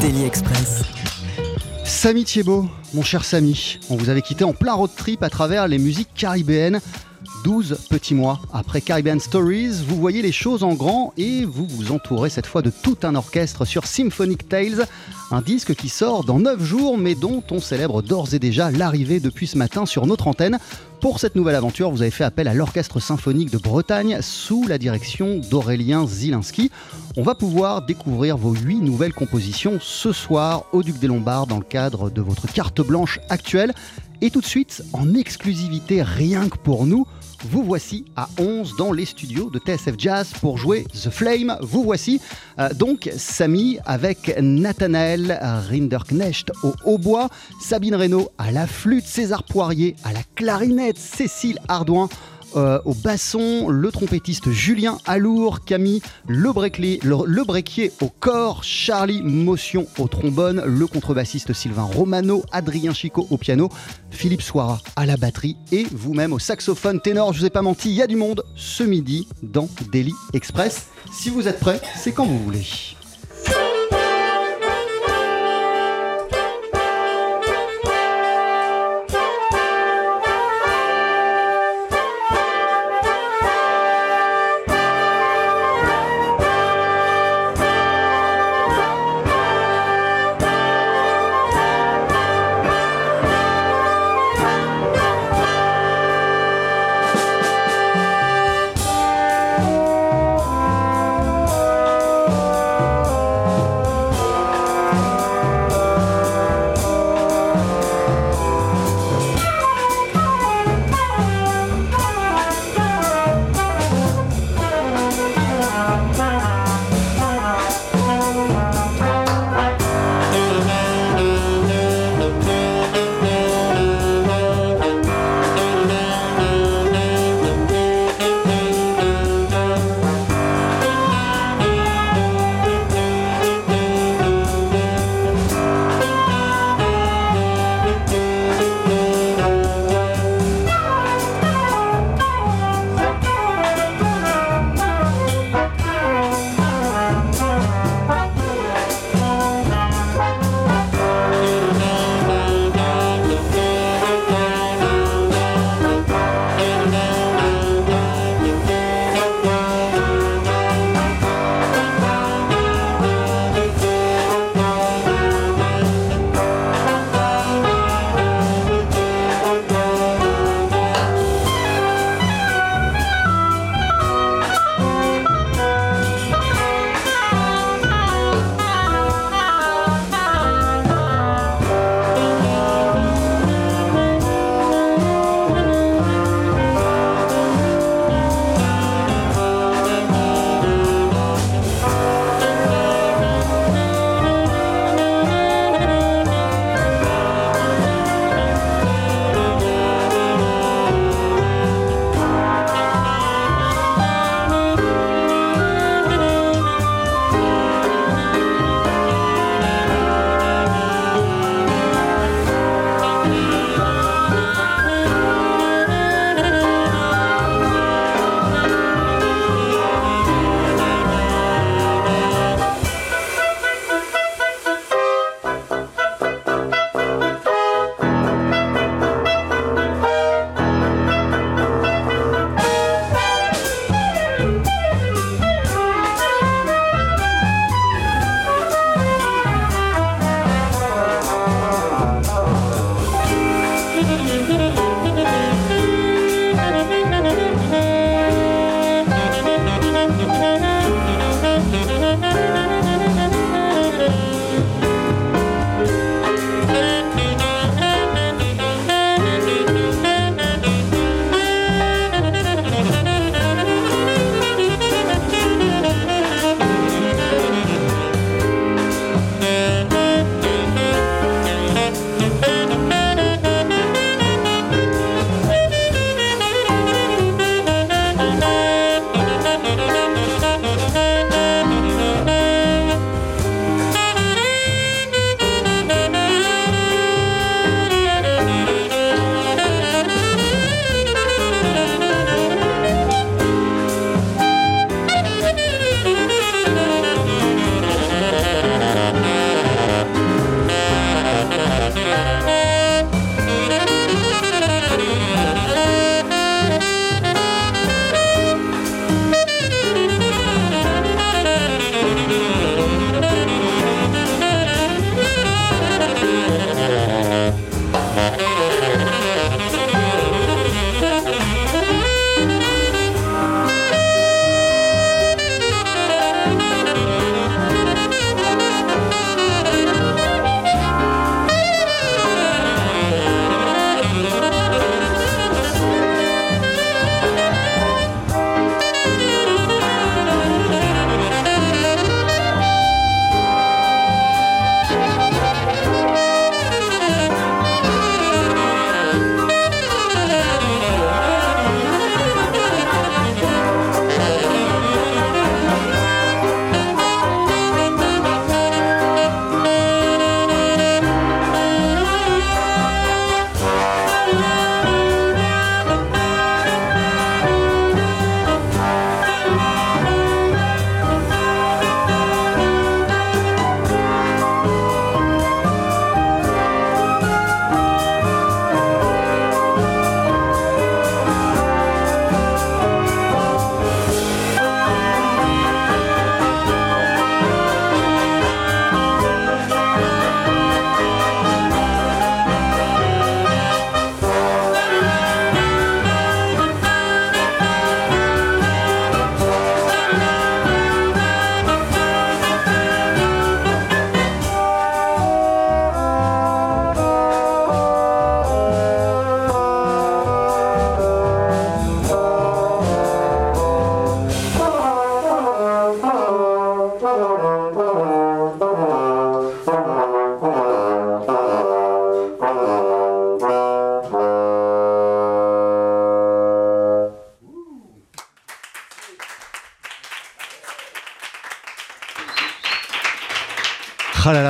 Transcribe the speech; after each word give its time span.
Daily 0.00 0.24
Express. 0.24 0.82
Samy 1.84 2.24
Thiebaud, 2.24 2.68
mon 2.94 3.02
cher 3.02 3.24
Samy, 3.24 3.78
on 3.90 3.96
vous 3.96 4.08
avait 4.08 4.22
quitté 4.22 4.44
en 4.44 4.52
plein 4.52 4.72
road 4.72 4.90
trip 4.96 5.22
à 5.22 5.30
travers 5.30 5.68
les 5.68 5.78
musiques 5.78 6.12
caribéennes. 6.14 6.80
12 7.44 7.78
petits 7.90 8.14
mois 8.14 8.40
après 8.52 8.80
Caribbean 8.80 9.20
Stories, 9.20 9.82
vous 9.86 9.96
voyez 9.96 10.22
les 10.22 10.32
choses 10.32 10.64
en 10.64 10.74
grand 10.74 11.12
et 11.18 11.44
vous 11.44 11.66
vous 11.66 11.92
entourez 11.92 12.30
cette 12.30 12.46
fois 12.46 12.62
de 12.62 12.70
tout 12.70 12.96
un 13.02 13.14
orchestre 13.14 13.64
sur 13.66 13.86
Symphonic 13.86 14.48
Tales, 14.48 14.86
un 15.30 15.42
disque 15.42 15.74
qui 15.74 15.90
sort 15.90 16.24
dans 16.24 16.38
9 16.38 16.62
jours 16.62 16.96
mais 16.96 17.14
dont 17.14 17.42
on 17.50 17.60
célèbre 17.60 18.00
d'ores 18.00 18.32
et 18.32 18.38
déjà 18.38 18.70
l'arrivée 18.70 19.20
depuis 19.20 19.46
ce 19.46 19.58
matin 19.58 19.84
sur 19.84 20.06
notre 20.06 20.26
antenne. 20.26 20.58
Pour 21.04 21.20
cette 21.20 21.34
nouvelle 21.34 21.54
aventure, 21.54 21.90
vous 21.90 22.00
avez 22.00 22.10
fait 22.10 22.24
appel 22.24 22.48
à 22.48 22.54
l'Orchestre 22.54 22.98
symphonique 22.98 23.50
de 23.50 23.58
Bretagne 23.58 24.22
sous 24.22 24.66
la 24.66 24.78
direction 24.78 25.38
d'Aurélien 25.50 26.06
Zilinski. 26.06 26.70
On 27.18 27.22
va 27.22 27.34
pouvoir 27.34 27.84
découvrir 27.84 28.38
vos 28.38 28.54
8 28.54 28.76
nouvelles 28.76 29.12
compositions 29.12 29.76
ce 29.82 30.12
soir 30.12 30.64
au 30.72 30.82
Duc 30.82 30.98
des 30.98 31.06
Lombards 31.06 31.46
dans 31.46 31.58
le 31.58 31.62
cadre 31.62 32.08
de 32.08 32.22
votre 32.22 32.50
carte 32.50 32.80
blanche 32.80 33.20
actuelle. 33.28 33.74
Et 34.22 34.30
tout 34.30 34.40
de 34.40 34.46
suite, 34.46 34.82
en 34.94 35.12
exclusivité 35.12 36.02
rien 36.02 36.48
que 36.48 36.56
pour 36.56 36.86
nous, 36.86 37.06
vous 37.50 37.62
voici 37.62 38.04
à 38.16 38.28
11 38.38 38.76
dans 38.76 38.92
les 38.92 39.04
studios 39.04 39.50
de 39.50 39.58
TSF 39.58 39.94
Jazz 39.98 40.32
pour 40.40 40.58
jouer 40.58 40.84
The 40.84 41.10
Flame. 41.10 41.56
Vous 41.60 41.82
voici 41.82 42.20
euh, 42.58 42.72
donc 42.72 43.10
Samy 43.16 43.78
avec 43.84 44.34
Nathanaël 44.40 45.38
Rinderknecht 45.70 46.52
au 46.62 46.74
hautbois, 46.84 47.28
Sabine 47.60 47.94
Reynaud 47.94 48.30
à 48.38 48.50
la 48.50 48.66
flûte, 48.66 49.06
César 49.06 49.42
Poirier 49.42 49.96
à 50.04 50.12
la 50.12 50.22
clarinette, 50.34 50.98
Cécile 50.98 51.58
Ardouin 51.68 52.08
euh, 52.56 52.78
au 52.84 52.94
basson, 52.94 53.68
le 53.68 53.90
trompettiste 53.90 54.50
Julien 54.50 54.98
Alour, 55.06 55.64
Camille 55.64 56.02
le, 56.26 56.52
brequier 57.44 57.92
au 58.00 58.08
corps, 58.08 58.64
Charlie 58.64 59.22
Motion 59.22 59.86
au 59.98 60.08
trombone, 60.08 60.62
le 60.64 60.86
contrebassiste 60.86 61.52
Sylvain 61.52 61.82
Romano, 61.82 62.42
Adrien 62.52 62.92
Chico 62.92 63.26
au 63.30 63.36
piano, 63.36 63.68
Philippe 64.10 64.42
Soira 64.42 64.80
à 64.96 65.06
la 65.06 65.16
batterie 65.16 65.56
et 65.72 65.86
vous-même 65.92 66.32
au 66.32 66.38
saxophone 66.38 67.00
ténor. 67.00 67.32
Je 67.32 67.40
vous 67.40 67.46
ai 67.46 67.50
pas 67.50 67.62
menti, 67.62 67.90
il 67.90 67.96
y 67.96 68.02
a 68.02 68.06
du 68.06 68.16
monde 68.16 68.44
ce 68.56 68.82
midi 68.82 69.28
dans 69.42 69.68
Daily 69.92 70.14
Express. 70.32 70.86
Si 71.12 71.30
vous 71.30 71.48
êtes 71.48 71.60
prêts, 71.60 71.80
c'est 71.96 72.12
quand 72.12 72.26
vous 72.26 72.38
voulez. 72.38 72.64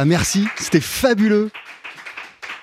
Merci, 0.07 0.45
c'était 0.57 0.81
fabuleux. 0.81 1.51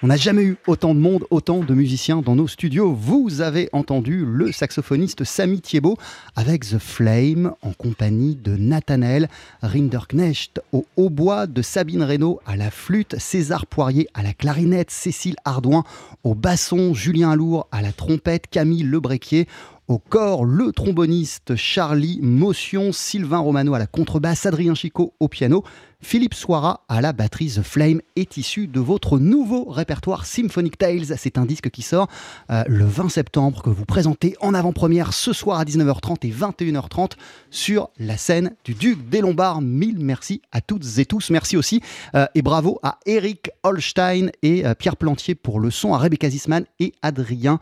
On 0.03 0.07
n'a 0.07 0.17
jamais 0.17 0.43
eu 0.43 0.57
autant 0.67 0.93
de 0.93 0.99
monde, 0.99 1.25
autant 1.29 1.59
de 1.59 1.73
musiciens 1.73 2.21
dans 2.21 2.35
nos 2.35 2.47
studios. 2.47 2.93
Vous 2.93 3.41
avez 3.41 3.69
entendu 3.71 4.25
le 4.25 4.51
saxophoniste 4.51 5.23
Samy 5.23 5.61
Thiebaud 5.61 5.97
avec 6.35 6.67
The 6.67 6.77
Flame 6.77 7.53
en 7.61 7.73
compagnie 7.73 8.35
de 8.35 8.55
Nathanael 8.57 9.27
Rinderknecht 9.61 10.61
au 10.71 10.85
hautbois, 10.97 11.47
de 11.47 11.61
Sabine 11.61 12.03
Reynaud 12.03 12.39
à 12.45 12.55
la 12.55 12.71
flûte, 12.71 13.15
César 13.19 13.65
Poirier 13.65 14.07
à 14.13 14.23
la 14.23 14.33
clarinette, 14.33 14.91
Cécile 14.91 15.35
Ardouin 15.45 15.83
au 16.23 16.35
basson, 16.35 16.93
Julien 16.93 17.31
Alour 17.31 17.67
à 17.71 17.81
la 17.81 17.91
trompette, 17.91 18.47
Camille 18.47 18.83
Lebrequier 18.83 19.47
au 19.87 19.97
corps, 19.97 20.45
le 20.45 20.71
tromboniste 20.71 21.55
Charlie 21.55 22.19
Motion, 22.21 22.91
Sylvain 22.91 23.39
Romano 23.39 23.73
à 23.73 23.79
la 23.79 23.87
contrebasse, 23.87 24.45
Adrien 24.45 24.73
Chicot 24.73 25.13
au 25.19 25.27
piano, 25.27 25.63
Philippe 26.01 26.33
Soira 26.33 26.83
à 26.89 26.99
la 26.99 27.13
batterie. 27.13 27.51
The 27.55 27.61
Flame 27.61 28.01
est 28.15 28.37
issu 28.37 28.67
de 28.67 28.79
votre 28.79 29.19
nouveau 29.19 29.65
répertoire 29.65 30.25
Symphonic 30.25 30.77
Tales. 30.77 31.17
C'est 31.17 31.37
un 31.37 31.45
disque 31.45 31.69
qui 31.69 31.83
sort 31.83 32.07
euh, 32.49 32.63
le 32.67 32.85
20 32.85 33.09
septembre 33.09 33.61
que 33.61 33.69
vous 33.69 33.85
présentez 33.85 34.35
en 34.41 34.53
avant-première 34.53 35.13
ce 35.13 35.31
soir 35.31 35.59
à 35.59 35.63
19h30 35.63 36.27
et 36.27 36.31
21h30 36.31 37.11
sur 37.49 37.89
la 37.99 38.17
scène 38.17 38.55
du 38.65 38.73
Duc 38.73 39.07
des 39.09 39.21
Lombards. 39.21 39.61
Mille 39.61 39.99
merci 39.99 40.41
à 40.51 40.61
toutes 40.61 40.97
et 40.97 41.05
tous. 41.05 41.29
Merci 41.29 41.55
aussi 41.55 41.81
euh, 42.15 42.25
et 42.35 42.41
bravo 42.41 42.79
à 42.83 42.97
Eric 43.05 43.51
Holstein 43.63 44.29
et 44.41 44.65
euh, 44.65 44.73
Pierre 44.73 44.97
Plantier 44.97 45.35
pour 45.35 45.59
le 45.59 45.69
son, 45.69 45.93
à 45.93 45.99
Rebecca 45.99 46.29
Zisman 46.29 46.65
et 46.79 46.93
Adrien 47.01 47.59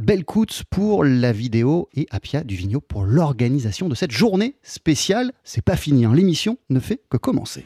Belcoutz 0.00 0.62
pour 0.70 1.04
la 1.04 1.32
vidéo 1.32 1.88
et 1.94 2.06
à 2.10 2.20
Pia 2.20 2.42
Duvigneau 2.42 2.80
pour 2.80 3.04
l'organisation 3.04 3.88
de 3.88 3.94
cette 3.94 4.12
journée 4.12 4.56
spéciale. 4.62 5.32
C'est 5.44 5.64
pas 5.64 5.76
fini, 5.76 6.04
hein. 6.04 6.12
l'émission 6.14 6.58
ne 6.70 6.80
fait 6.80 7.00
que 7.10 7.16
commencer. 7.16 7.65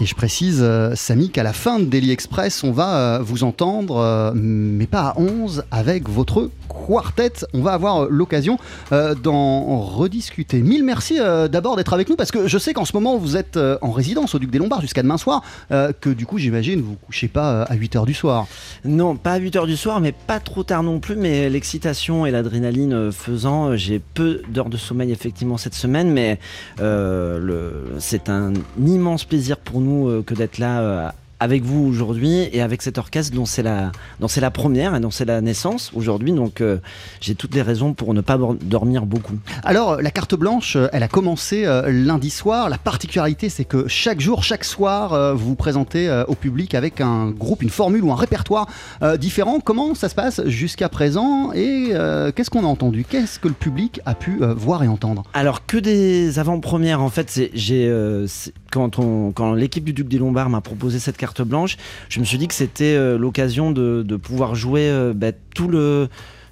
Et 0.00 0.06
je 0.06 0.14
précise, 0.14 0.60
euh, 0.62 0.94
Samy, 0.94 1.28
qu'à 1.28 1.42
la 1.42 1.52
fin 1.52 1.80
de 1.80 1.84
Daily 1.84 2.12
Express, 2.12 2.62
on 2.62 2.70
va 2.70 3.16
euh, 3.16 3.18
vous 3.20 3.42
entendre, 3.42 3.96
euh, 3.96 4.30
mais 4.32 4.86
pas 4.86 5.08
à 5.08 5.18
11, 5.18 5.64
avec 5.72 6.08
votre 6.08 6.50
quartet. 6.86 7.32
On 7.52 7.62
va 7.62 7.72
avoir 7.72 8.06
l'occasion 8.08 8.58
d'en 8.90 9.80
rediscuter. 9.80 10.60
Mille 10.60 10.84
merci 10.84 11.18
d'abord 11.50 11.76
d'être 11.76 11.92
avec 11.92 12.08
nous, 12.08 12.16
parce 12.16 12.30
que 12.30 12.46
je 12.46 12.58
sais 12.58 12.72
qu'en 12.72 12.84
ce 12.84 12.92
moment, 12.94 13.16
vous 13.16 13.36
êtes 13.36 13.58
en 13.82 13.90
résidence 13.90 14.34
au 14.34 14.38
Duc 14.38 14.50
des 14.50 14.58
Lombards 14.58 14.80
jusqu'à 14.80 15.02
demain 15.02 15.18
soir, 15.18 15.42
que 15.70 16.10
du 16.10 16.24
coup, 16.24 16.38
j'imagine, 16.38 16.80
vous 16.80 16.92
ne 16.92 17.06
couchez 17.06 17.28
pas 17.28 17.62
à 17.62 17.74
8h 17.74 18.06
du 18.06 18.14
soir. 18.14 18.46
Non, 18.84 19.16
pas 19.16 19.32
à 19.32 19.40
8h 19.40 19.66
du 19.66 19.76
soir, 19.76 20.00
mais 20.00 20.12
pas 20.12 20.40
trop 20.40 20.62
tard 20.62 20.82
non 20.82 21.00
plus, 21.00 21.16
mais 21.16 21.50
l'excitation 21.50 22.26
et 22.26 22.30
l'adrénaline 22.30 23.12
faisant, 23.12 23.76
j'ai 23.76 23.98
peu 23.98 24.42
d'heures 24.48 24.70
de 24.70 24.76
sommeil 24.76 25.10
effectivement 25.10 25.56
cette 25.56 25.74
semaine, 25.74 26.10
mais 26.10 26.38
c'est 27.98 28.28
un 28.28 28.52
immense 28.78 29.24
plaisir 29.24 29.58
pour 29.58 29.80
nous 29.80 29.87
euh, 29.88 30.22
que 30.22 30.34
d'être 30.34 30.58
là 30.58 30.80
euh, 30.80 31.10
avec 31.40 31.62
vous 31.62 31.84
aujourd'hui 31.84 32.48
et 32.52 32.60
avec 32.60 32.82
cet 32.82 32.98
orchestre 32.98 33.34
dont 33.34 33.46
c'est 33.46 33.62
la, 33.62 33.92
dont 34.20 34.28
c'est 34.28 34.40
la 34.40 34.50
première 34.50 34.94
et 34.94 35.00
dont 35.00 35.10
c'est 35.10 35.24
la 35.24 35.40
naissance 35.40 35.90
aujourd'hui. 35.94 36.32
Donc 36.32 36.60
euh, 36.60 36.78
j'ai 37.20 37.34
toutes 37.34 37.54
les 37.54 37.62
raisons 37.62 37.94
pour 37.94 38.14
ne 38.14 38.20
pas 38.20 38.38
dormir 38.60 39.06
beaucoup. 39.06 39.36
Alors 39.62 40.00
la 40.00 40.10
carte 40.10 40.34
blanche, 40.34 40.76
euh, 40.76 40.88
elle 40.92 41.02
a 41.02 41.08
commencé 41.08 41.64
euh, 41.64 41.90
lundi 41.90 42.30
soir. 42.30 42.68
La 42.68 42.78
particularité, 42.78 43.48
c'est 43.48 43.64
que 43.64 43.86
chaque 43.88 44.20
jour, 44.20 44.42
chaque 44.42 44.64
soir, 44.64 45.36
vous 45.36 45.48
vous 45.48 45.54
présentez 45.54 46.24
au 46.28 46.34
public 46.34 46.74
avec 46.74 47.00
un 47.00 47.30
groupe, 47.30 47.62
une 47.62 47.70
formule 47.70 48.04
ou 48.04 48.12
un 48.12 48.16
répertoire 48.16 48.66
différent. 49.18 49.60
Comment 49.60 49.94
ça 49.94 50.08
se 50.08 50.14
passe 50.14 50.44
jusqu'à 50.46 50.88
présent 50.88 51.52
et 51.52 51.92
qu'est-ce 52.34 52.50
qu'on 52.50 52.64
a 52.64 52.68
entendu? 52.68 53.04
Qu'est-ce 53.08 53.38
que 53.38 53.48
le 53.48 53.54
public 53.54 54.00
a 54.04 54.14
pu 54.14 54.40
voir 54.56 54.84
et 54.84 54.88
entendre? 54.88 55.24
Alors 55.34 55.66
que 55.66 55.76
des 55.76 56.38
avant-premières. 56.38 57.00
En 57.00 57.08
fait, 57.08 57.50
j'ai 57.54 57.90
quand, 58.70 58.98
on, 58.98 59.32
quand 59.32 59.54
l'équipe 59.54 59.84
du 59.84 59.92
Duc 59.92 60.08
des 60.08 60.18
Lombards 60.18 60.50
m'a 60.50 60.60
proposé 60.60 60.98
cette 60.98 61.16
carte 61.16 61.27
blanche, 61.44 61.76
je 62.08 62.20
me 62.20 62.24
suis 62.24 62.38
dit 62.38 62.48
que 62.48 62.54
c'était 62.54 62.94
euh, 62.96 63.18
l'occasion 63.18 63.70
de, 63.70 64.16
pouvoir 64.16 64.54
jouer 64.54 64.88
euh, 64.88 65.12
bah, 65.14 65.32
tout 65.54 65.68
le 65.68 66.08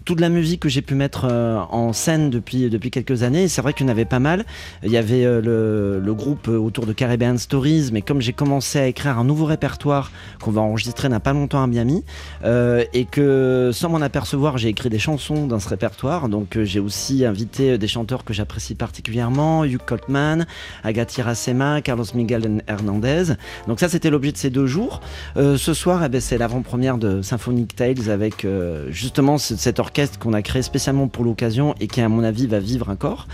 toute 0.06 0.20
la 0.20 0.28
musique 0.28 0.60
que 0.60 0.68
j'ai 0.68 0.82
pu 0.82 0.94
mettre 0.94 1.26
euh, 1.28 1.58
en 1.68 1.92
scène 1.92 2.30
depuis, 2.30 2.70
depuis 2.70 2.92
quelques 2.92 3.25
années. 3.25 3.48
C'est 3.48 3.60
vrai 3.60 3.72
qu'il 3.72 3.86
y 3.86 3.88
en 3.88 3.92
avait 3.92 4.04
pas 4.04 4.20
mal. 4.20 4.46
Il 4.84 4.90
y 4.90 4.96
avait 4.96 5.25
euh, 5.25 6.00
le, 6.00 6.14
groupe 6.14 6.48
autour 6.48 6.86
de 6.86 6.92
Caribbean 6.92 7.36
Stories, 7.36 7.90
mais 7.92 8.00
comme 8.00 8.22
j'ai 8.22 8.32
commencé 8.32 8.78
à 8.78 8.86
écrire 8.86 9.18
un 9.18 9.25
nouveau 9.25 9.44
répertoire 9.44 10.12
qu'on 10.40 10.52
va 10.52 10.62
enregistrer 10.62 11.10
n'a 11.10 11.20
pas 11.20 11.32
longtemps 11.32 11.62
à 11.62 11.66
Miami, 11.66 12.04
euh, 12.44 12.84
et 12.94 13.04
que 13.04 13.70
sans 13.75 13.90
m'en 13.90 14.00
apercevoir, 14.00 14.56
j'ai 14.56 14.68
écrit 14.68 14.88
des 14.88 15.00
chansons 15.00 15.46
dans 15.46 15.58
ce 15.58 15.68
répertoire. 15.68 16.28
Donc 16.28 16.56
j'ai 16.62 16.80
aussi 16.80 17.25
invité 17.25 17.76
des 17.76 17.88
chanteurs 17.88 18.25
que 18.25 18.32
j'apprécie 18.32 18.76
particulièrement, 18.76 19.64
Hugh 19.64 19.80
Coltman, 19.84 20.46
Agathe 20.84 21.18
Iracema, 21.18 21.82
Carlos 21.82 22.06
Miguel 22.14 22.62
Hernandez. 22.68 23.34
Donc 23.66 23.80
ça, 23.80 23.88
c'était 23.88 24.10
l'objet 24.10 24.30
de 24.30 24.38
ces 24.38 24.50
deux 24.50 24.66
jours. 24.66 25.00
ce 25.34 25.75
soir, 25.75 26.04
eh 26.04 26.08
ben, 26.08 26.20
c'est 26.20 26.38
l'avant-première 26.38 26.96
de 26.96 27.22
Symphonic 27.22 27.75
Tales 27.75 28.08
avec 28.08 28.46
justement 28.90 29.36
cet 29.36 29.80
orchestre 29.80 29.95
qu'on 30.18 30.32
a 30.32 30.42
créé 30.42 30.62
spécialement 30.62 31.08
pour 31.08 31.24
l'occasion 31.24 31.74
et 31.80 31.86
qui, 31.86 32.00
à 32.00 32.08
mon 32.08 32.22
avis, 32.22 32.46
va 32.46 32.58
vivre 32.58 32.90
encore. 32.90 33.26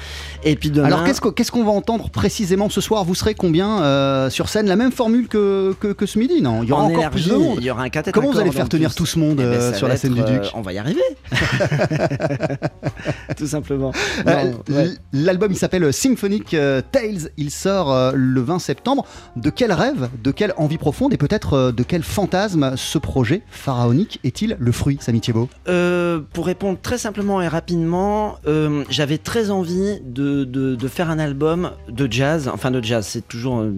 Et 0.44 0.56
puis 0.56 0.70
demain... 0.70 0.86
Alors, 0.86 1.04
qu'est-ce 1.04 1.50
qu'on 1.50 1.64
va 1.64 1.70
entendre 1.70 2.10
précisément 2.10 2.68
ce 2.68 2.80
soir 2.80 3.04
Vous 3.04 3.14
serez 3.14 3.34
combien 3.34 3.82
euh, 3.82 4.30
sur 4.30 4.48
scène 4.48 4.66
La 4.66 4.76
même 4.76 4.92
formule 4.92 5.28
que, 5.28 5.74
que, 5.74 6.06
ce 6.06 6.18
midi, 6.18 6.42
non 6.42 6.62
Il 6.62 6.68
y 6.68 6.72
aura 6.72 6.84
encore 6.84 7.10
plus 7.10 7.28
de 7.28 7.34
monde. 7.34 7.58
Il 7.58 7.64
y 7.64 7.70
aura 7.70 7.82
un 7.82 7.90
Comment 8.12 8.32
vous 8.32 8.38
allez 8.38 8.52
faire 8.52 8.68
tenir 8.68 8.94
tout 8.94 9.06
ce 9.06 9.18
monde 9.18 9.40
eh 9.40 9.44
ben, 9.44 9.52
euh, 9.52 9.74
sur 9.74 9.88
la 9.88 9.96
scène 9.96 10.14
du 10.14 10.22
Duc 10.22 10.42
euh, 10.42 10.48
On 10.54 10.62
va 10.62 10.72
y 10.72 10.78
arriver. 10.78 11.02
tout 13.36 13.46
simplement. 13.46 13.92
L'album, 15.12 15.52
il 15.52 15.58
s'appelle 15.58 15.92
Symphonic 15.92 16.56
Tales. 16.90 17.30
Il 17.36 17.50
sort 17.50 18.12
le 18.14 18.40
20 18.40 18.58
septembre. 18.58 19.04
De 19.36 19.50
quel 19.50 19.72
rêve, 19.72 20.08
de 20.22 20.30
quelle 20.30 20.54
envie 20.56 20.78
profonde 20.78 21.12
et 21.12 21.16
peut-être 21.16 21.72
de 21.72 21.82
quel 21.82 22.02
fantasme 22.02 22.74
ce 22.76 22.98
projet 22.98 23.42
pharaonique 23.50 24.20
est-il 24.24 24.56
le 24.58 24.72
fruit, 24.72 24.98
Samy 25.00 25.20
Thiebaud? 25.20 25.48
Pour 26.32 26.48
répondre 26.52 26.78
très 26.82 26.98
simplement 26.98 27.40
et 27.40 27.48
rapidement, 27.48 28.38
euh, 28.46 28.84
j'avais 28.90 29.16
très 29.16 29.50
envie 29.50 30.00
de, 30.04 30.76
faire 30.86 31.08
un 31.08 31.18
album 31.18 31.70
de 31.88 32.06
jazz, 32.12 32.50
enfin 32.52 32.70
de 32.70 32.84
jazz, 32.84 33.06
c'est 33.06 33.26
toujours 33.26 33.60
un, 33.60 33.72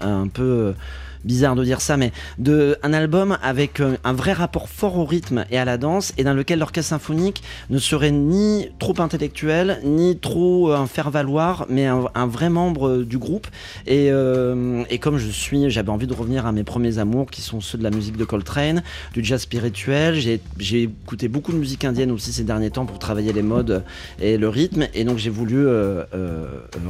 un 0.00 0.28
peu 0.28 0.74
bizarre 1.24 1.54
de 1.54 1.64
dire 1.64 1.80
ça, 1.80 1.96
mais 1.96 2.12
de, 2.38 2.76
un 2.82 2.92
album 2.92 3.38
avec 3.42 3.80
euh, 3.80 3.96
un 4.04 4.12
vrai 4.12 4.32
rapport 4.32 4.68
fort 4.68 4.98
au 4.98 5.04
rythme 5.04 5.44
et 5.50 5.58
à 5.58 5.64
la 5.64 5.78
danse, 5.78 6.12
et 6.18 6.24
dans 6.24 6.34
lequel 6.34 6.58
l'orchestre 6.58 6.90
symphonique 6.90 7.42
ne 7.70 7.78
serait 7.78 8.10
ni 8.10 8.68
trop 8.78 8.94
intellectuel, 8.98 9.80
ni 9.84 10.16
trop 10.16 10.70
euh, 10.70 10.76
un 10.76 10.86
faire-valoir, 10.86 11.66
mais 11.68 11.86
un, 11.86 12.26
vrai 12.26 12.50
membre 12.50 12.98
du 12.98 13.18
groupe. 13.18 13.46
Et, 13.86 14.08
euh, 14.10 14.84
et 14.90 14.98
comme 14.98 15.18
je 15.18 15.28
suis, 15.28 15.70
j'avais 15.70 15.90
envie 15.90 16.06
de 16.06 16.14
revenir 16.14 16.46
à 16.46 16.52
mes 16.52 16.64
premiers 16.64 16.98
amours, 16.98 17.30
qui 17.30 17.42
sont 17.42 17.60
ceux 17.60 17.78
de 17.78 17.82
la 17.82 17.90
musique 17.90 18.16
de 18.16 18.24
Coltrane, 18.24 18.82
du 19.12 19.24
jazz 19.24 19.42
spirituel. 19.42 20.14
J'ai 20.58 20.82
écouté 20.82 21.28
beaucoup 21.28 21.52
de 21.52 21.58
musique 21.58 21.84
indienne 21.84 22.10
aussi 22.10 22.32
ces 22.32 22.44
derniers 22.44 22.70
temps 22.70 22.86
pour 22.86 22.98
travailler 22.98 23.32
les 23.32 23.42
modes 23.42 23.84
et 24.20 24.38
le 24.38 24.48
rythme, 24.48 24.86
et 24.94 25.04
donc 25.04 25.18
j'ai 25.18 25.30
voulu 25.30 25.66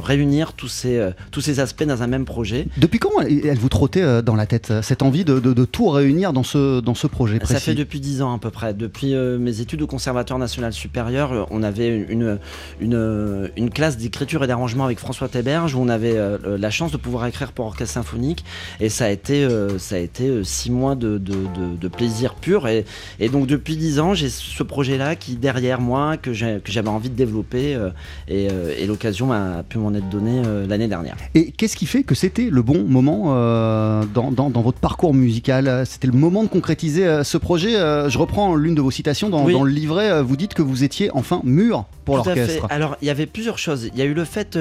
réunir 0.01 0.53
tous 0.53 0.67
ces, 0.67 1.09
tous 1.31 1.41
ces 1.41 1.59
aspects 1.59 1.83
dans 1.83 2.03
un 2.03 2.07
même 2.07 2.25
projet. 2.25 2.67
Depuis 2.77 2.99
quand 2.99 3.11
elle 3.21 3.57
vous 3.57 3.69
trottait 3.69 4.21
dans 4.23 4.35
la 4.35 4.45
tête, 4.45 4.73
cette 4.81 5.01
envie 5.01 5.25
de, 5.25 5.65
tout 5.65 5.89
réunir 5.89 6.33
dans 6.33 6.43
ce, 6.43 6.79
dans 6.79 6.95
ce 6.95 7.07
projet 7.07 7.39
précis 7.39 7.53
Ça 7.53 7.59
fait 7.59 7.75
depuis 7.75 7.99
dix 7.99 8.21
ans 8.21 8.33
à 8.33 8.39
peu 8.39 8.49
près. 8.49 8.73
Depuis 8.73 9.13
euh, 9.13 9.37
mes 9.37 9.61
études 9.61 9.81
au 9.81 9.87
Conservatoire 9.87 10.39
national 10.39 10.73
supérieur, 10.73 11.31
euh, 11.31 11.43
on 11.51 11.63
avait 11.63 12.05
une, 12.09 12.39
une, 12.79 13.51
une 13.55 13.69
classe 13.69 13.97
d'écriture 13.97 14.43
et 14.43 14.47
d'arrangement 14.47 14.85
avec 14.85 14.99
François 14.99 15.27
Théberge 15.27 15.75
où 15.75 15.79
on 15.79 15.89
avait 15.89 16.17
euh, 16.17 16.57
la 16.57 16.69
chance 16.69 16.91
de 16.91 16.97
pouvoir 16.97 17.25
écrire 17.25 17.51
pour 17.51 17.65
orchestre 17.65 17.93
symphonique 17.93 18.43
et 18.79 18.89
ça 18.89 19.05
a 19.05 19.09
été, 19.09 19.47
ça 19.77 19.95
a 19.95 19.99
été 19.99 20.43
six 20.43 20.71
mois 20.71 20.95
de, 20.95 21.17
de, 21.17 21.87
plaisir 21.87 22.35
pur. 22.35 22.67
Et, 22.67 22.85
et, 23.19 23.29
donc 23.29 23.47
depuis 23.47 23.77
dix 23.77 23.99
ans, 23.99 24.13
j'ai 24.13 24.29
ce 24.29 24.63
projet-là 24.63 25.15
qui 25.15 25.35
derrière 25.35 25.79
moi, 25.79 26.17
que 26.17 26.33
j'avais 26.33 26.87
envie 26.87 27.09
de 27.09 27.15
développer 27.15 27.77
et, 28.27 28.47
et 28.79 28.87
l'occasion 28.87 29.27
m'a 29.27 29.63
pu 29.63 29.77
m'en 29.77 29.93
être 29.93 30.09
donnée 30.09 30.41
l'année 30.67 30.87
dernière. 30.87 31.15
Et 31.35 31.51
qu'est-ce 31.51 31.75
qui 31.75 31.85
fait 31.85 32.03
que 32.03 32.15
c'était 32.15 32.49
le 32.49 32.61
bon 32.61 32.83
moment 32.83 33.33
dans, 34.13 34.31
dans, 34.31 34.61
votre 34.61 34.79
parcours 34.79 35.13
musical 35.13 35.83
C'était 35.85 36.07
le 36.07 36.13
moment 36.13 36.43
de 36.43 36.47
concrétiser 36.47 37.05
euh, 37.05 37.23
ce 37.23 37.37
projet. 37.37 37.75
Euh, 37.75 38.09
je 38.09 38.17
reprends 38.17 38.55
l'une 38.55 38.75
de 38.75 38.81
vos 38.81 38.91
citations 38.91 39.29
dans, 39.29 39.47
dans, 39.47 39.63
le 39.63 39.71
livret. 39.71 40.11
Euh, 40.11 40.23
vous 40.23 40.37
dites 40.37 40.53
que 40.53 40.61
vous 40.61 40.83
étiez 40.83 41.09
enfin 41.13 41.41
mûr 41.43 41.85
pour 42.05 42.17
l'orchestre. 42.17 42.67
Alors, 42.69 42.97
il 43.01 43.07
y 43.07 43.11
avait 43.11 43.25
plusieurs 43.25 43.57
choses. 43.57 43.89
Il 43.93 43.97
y 43.97 44.01
a 44.01 44.05
eu 44.05 44.13
le 44.13 44.25
fait, 44.25 44.57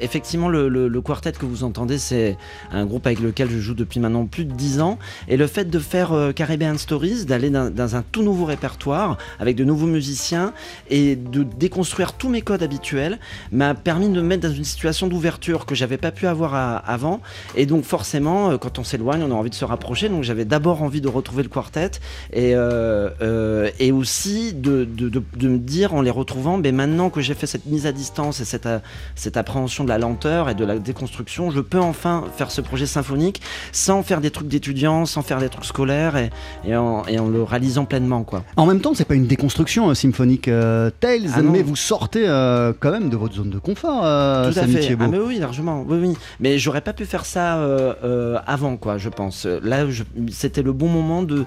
effectivement, 0.00 0.48
le, 0.48 0.68
le, 0.68 1.00
quartet 1.00 1.32
que 1.32 1.46
vous 1.46 1.64
entendez, 1.64 1.98
c'est 1.98 2.36
un 2.72 2.84
groupe 2.84 3.06
avec 3.06 3.20
lequel 3.20 3.50
je 3.50 3.58
joue 3.58 3.74
depuis 3.74 4.00
maintenant 4.00 4.26
plus 4.26 4.44
de 4.44 4.52
10 4.52 4.80
ans. 4.80 4.98
Et 5.28 5.36
le 5.36 5.46
fait 5.46 5.64
de 5.64 5.78
faire 5.78 6.12
Caribbean 6.34 6.76
Stories, 6.76 7.24
d'aller 7.24 7.48
dans, 7.48 7.96
un 7.96 8.02
tout 8.12 8.22
nouveau 8.22 8.44
répertoire 8.44 9.16
avec 9.38 9.56
de 9.56 9.64
nouveaux 9.64 9.86
musiciens 9.86 10.52
et 10.90 11.16
de 11.16 11.42
déconstruire 11.42 12.12
tous 12.12 12.28
mes 12.28 12.42
codes 12.42 12.62
habituels 12.62 13.18
m'a 13.50 13.74
permis 13.74 14.08
de 14.08 14.20
me 14.20 14.22
mettre 14.22 14.46
dans 14.46 14.54
une 14.54 14.64
situation 14.64 15.06
d'ouverture 15.06 15.64
que 15.64 15.74
j'avais 15.74 15.98
pas 15.98 16.10
pu 16.10 16.26
avoir 16.26 16.54
avant. 16.86 17.20
Et 17.56 17.64
donc, 17.64 17.84
forcément, 17.84 18.58
quand 18.58 18.78
on 18.78 18.83
on 18.84 18.86
s'éloigne, 18.86 19.22
on 19.22 19.30
a 19.30 19.34
envie 19.34 19.48
de 19.48 19.54
se 19.54 19.64
rapprocher. 19.64 20.10
Donc 20.10 20.22
j'avais 20.24 20.44
d'abord 20.44 20.82
envie 20.82 21.00
de 21.00 21.08
retrouver 21.08 21.42
le 21.42 21.48
quartet 21.48 21.90
et, 22.34 22.54
euh, 22.54 23.08
euh, 23.22 23.70
et 23.78 23.92
aussi 23.92 24.52
de, 24.52 24.84
de, 24.84 25.08
de, 25.08 25.22
de 25.36 25.48
me 25.48 25.58
dire 25.58 25.94
en 25.94 26.02
les 26.02 26.10
retrouvant, 26.10 26.58
mais 26.58 26.70
maintenant 26.70 27.08
que 27.08 27.22
j'ai 27.22 27.32
fait 27.32 27.46
cette 27.46 27.64
mise 27.64 27.86
à 27.86 27.92
distance 27.92 28.40
et 28.40 28.44
cette, 28.44 28.66
euh, 28.66 28.78
cette 29.14 29.38
appréhension 29.38 29.84
de 29.84 29.88
la 29.88 29.96
lenteur 29.96 30.50
et 30.50 30.54
de 30.54 30.64
la 30.66 30.78
déconstruction, 30.78 31.50
je 31.50 31.60
peux 31.60 31.80
enfin 31.80 32.24
faire 32.36 32.50
ce 32.50 32.60
projet 32.60 32.84
symphonique 32.84 33.40
sans 33.72 34.02
faire 34.02 34.20
des 34.20 34.30
trucs 34.30 34.48
d'étudiants, 34.48 35.06
sans 35.06 35.22
faire 35.22 35.38
des 35.38 35.48
trucs 35.48 35.64
scolaires 35.64 36.16
et, 36.18 36.28
et, 36.66 36.76
en, 36.76 37.06
et 37.06 37.18
en 37.18 37.28
le 37.28 37.42
réalisant 37.42 37.86
pleinement. 37.86 38.22
Quoi. 38.22 38.44
En 38.56 38.66
même 38.66 38.80
temps, 38.80 38.92
c'est 38.94 39.06
pas 39.06 39.14
une 39.14 39.26
déconstruction 39.26 39.88
euh, 39.88 39.94
symphonique 39.94 40.48
euh, 40.48 40.90
Tales, 41.00 41.30
Ah 41.34 41.40
mais 41.42 41.62
vous 41.62 41.76
sortez 41.76 42.24
euh, 42.26 42.74
quand 42.78 42.90
même 42.90 43.08
de 43.08 43.16
votre 43.16 43.34
zone 43.34 43.50
de 43.50 43.58
confort, 43.58 44.00
Tout 44.02 44.58
à 44.58 44.66
fait. 44.66 44.96
Ah, 45.00 45.08
mais 45.08 45.18
oui, 45.18 45.38
largement. 45.38 45.84
Oui, 45.88 45.98
oui. 46.00 46.16
Mais 46.40 46.58
j'aurais 46.58 46.82
pas 46.82 46.92
pu 46.92 47.06
faire 47.06 47.24
ça 47.24 47.56
euh, 47.56 48.38
euh, 48.86 48.98
je 48.98 49.08
pense. 49.08 49.46
Là, 49.46 49.86
c'était 50.30 50.62
le 50.62 50.72
bon 50.72 50.88
moment 50.88 51.22
de, 51.22 51.44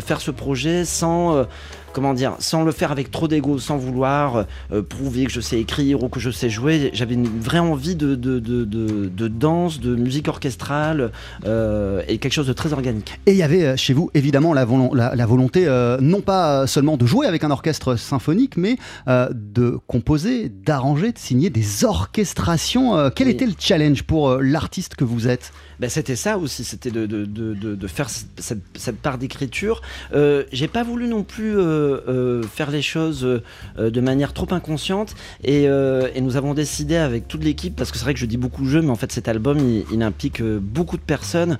faire 0.00 0.20
ce 0.20 0.30
projet 0.30 0.84
sans. 0.84 1.46
Euh, 1.92 2.02
Comment 2.02 2.14
dire, 2.14 2.34
sans 2.38 2.64
le 2.64 2.72
faire 2.72 2.90
avec 2.90 3.10
trop 3.10 3.28
d'ego, 3.28 3.58
sans 3.58 3.76
vouloir 3.76 4.46
euh, 4.72 4.82
prouver 4.82 5.24
que 5.26 5.30
je 5.30 5.40
sais 5.40 5.60
écrire 5.60 6.02
ou 6.02 6.08
que 6.08 6.18
je 6.20 6.30
sais 6.30 6.48
jouer. 6.50 6.90
J'avais 6.94 7.14
une 7.14 7.28
vraie 7.40 7.58
envie 7.58 7.94
de, 7.96 8.14
de, 8.14 8.38
de, 8.38 8.64
de, 8.64 9.08
de 9.08 9.28
danse, 9.28 9.78
de 9.80 9.94
musique 9.94 10.26
orchestrale 10.28 11.12
euh, 11.44 12.02
et 12.08 12.18
quelque 12.18 12.32
chose 12.32 12.46
de 12.46 12.52
très 12.52 12.72
organique. 12.72 13.18
Et 13.26 13.32
il 13.32 13.36
y 13.36 13.42
avait 13.42 13.64
euh, 13.64 13.76
chez 13.76 13.92
vous 13.92 14.10
évidemment 14.14 14.52
la, 14.54 14.64
volon- 14.64 14.94
la- 14.94 15.14
la 15.14 15.26
volonté 15.26 15.64
euh, 15.66 15.98
non 16.00 16.20
pas 16.22 16.66
seulement 16.66 16.96
de 16.96 17.06
jouer 17.06 17.26
avec 17.26 17.44
un 17.44 17.50
orchestre 17.50 17.96
symphonique, 17.96 18.56
mais 18.56 18.76
euh, 19.08 19.28
de 19.32 19.78
composer, 19.86 20.48
d'arranger, 20.48 21.12
de 21.12 21.18
signer 21.18 21.50
des 21.50 21.84
orchestrations. 21.84 22.96
Euh, 22.96 23.10
quel 23.14 23.26
Oui. 23.28 23.34
était 23.34 23.46
le 23.46 23.52
challenge 23.58 24.02
pour 24.04 24.30
euh, 24.30 24.40
l'artiste 24.42 24.94
que 24.96 25.04
vous 25.04 25.28
êtes? 25.28 25.52
Ben, 25.82 25.90
c'était 25.90 26.14
ça 26.14 26.38
aussi, 26.38 26.62
c'était 26.62 26.92
de, 26.92 27.06
de, 27.06 27.24
de, 27.24 27.54
de- 27.54 27.74
de 27.74 27.86
faire 27.88 28.08
cette, 28.08 28.62
cette 28.76 28.98
part 28.98 29.18
d'écriture. 29.18 29.82
Euh, 30.14 30.44
J'ai 30.52 30.68
pas 30.68 30.84
voulu 30.84 31.08
non 31.08 31.24
plus 31.24 31.58
euh, 31.58 31.98
euh, 32.08 32.42
faire 32.44 32.70
les 32.70 32.82
choses 32.82 33.24
euh, 33.24 33.90
de 33.90 34.00
manière 34.00 34.32
trop 34.32 34.46
inconsciente 34.52 35.14
et, 35.42 35.64
et 35.64 36.20
nous 36.20 36.36
avons 36.36 36.54
décidé 36.54 36.94
avec 36.96 37.26
toute 37.26 37.42
l'équipe, 37.42 37.74
parce 37.74 37.90
que 37.90 37.98
c'est 37.98 38.04
vrai 38.04 38.14
que 38.14 38.20
je 38.20 38.26
dis 38.26 38.36
beaucoup 38.36 38.64
jeu, 38.66 38.80
mais 38.80 38.90
en 38.90 38.94
fait 38.96 39.10
cet 39.10 39.26
album 39.26 39.58
il, 39.58 39.84
il 39.92 40.02
implique 40.04 40.40
beaucoup 40.76 40.96
de 40.96 41.02
personnes. 41.02 41.58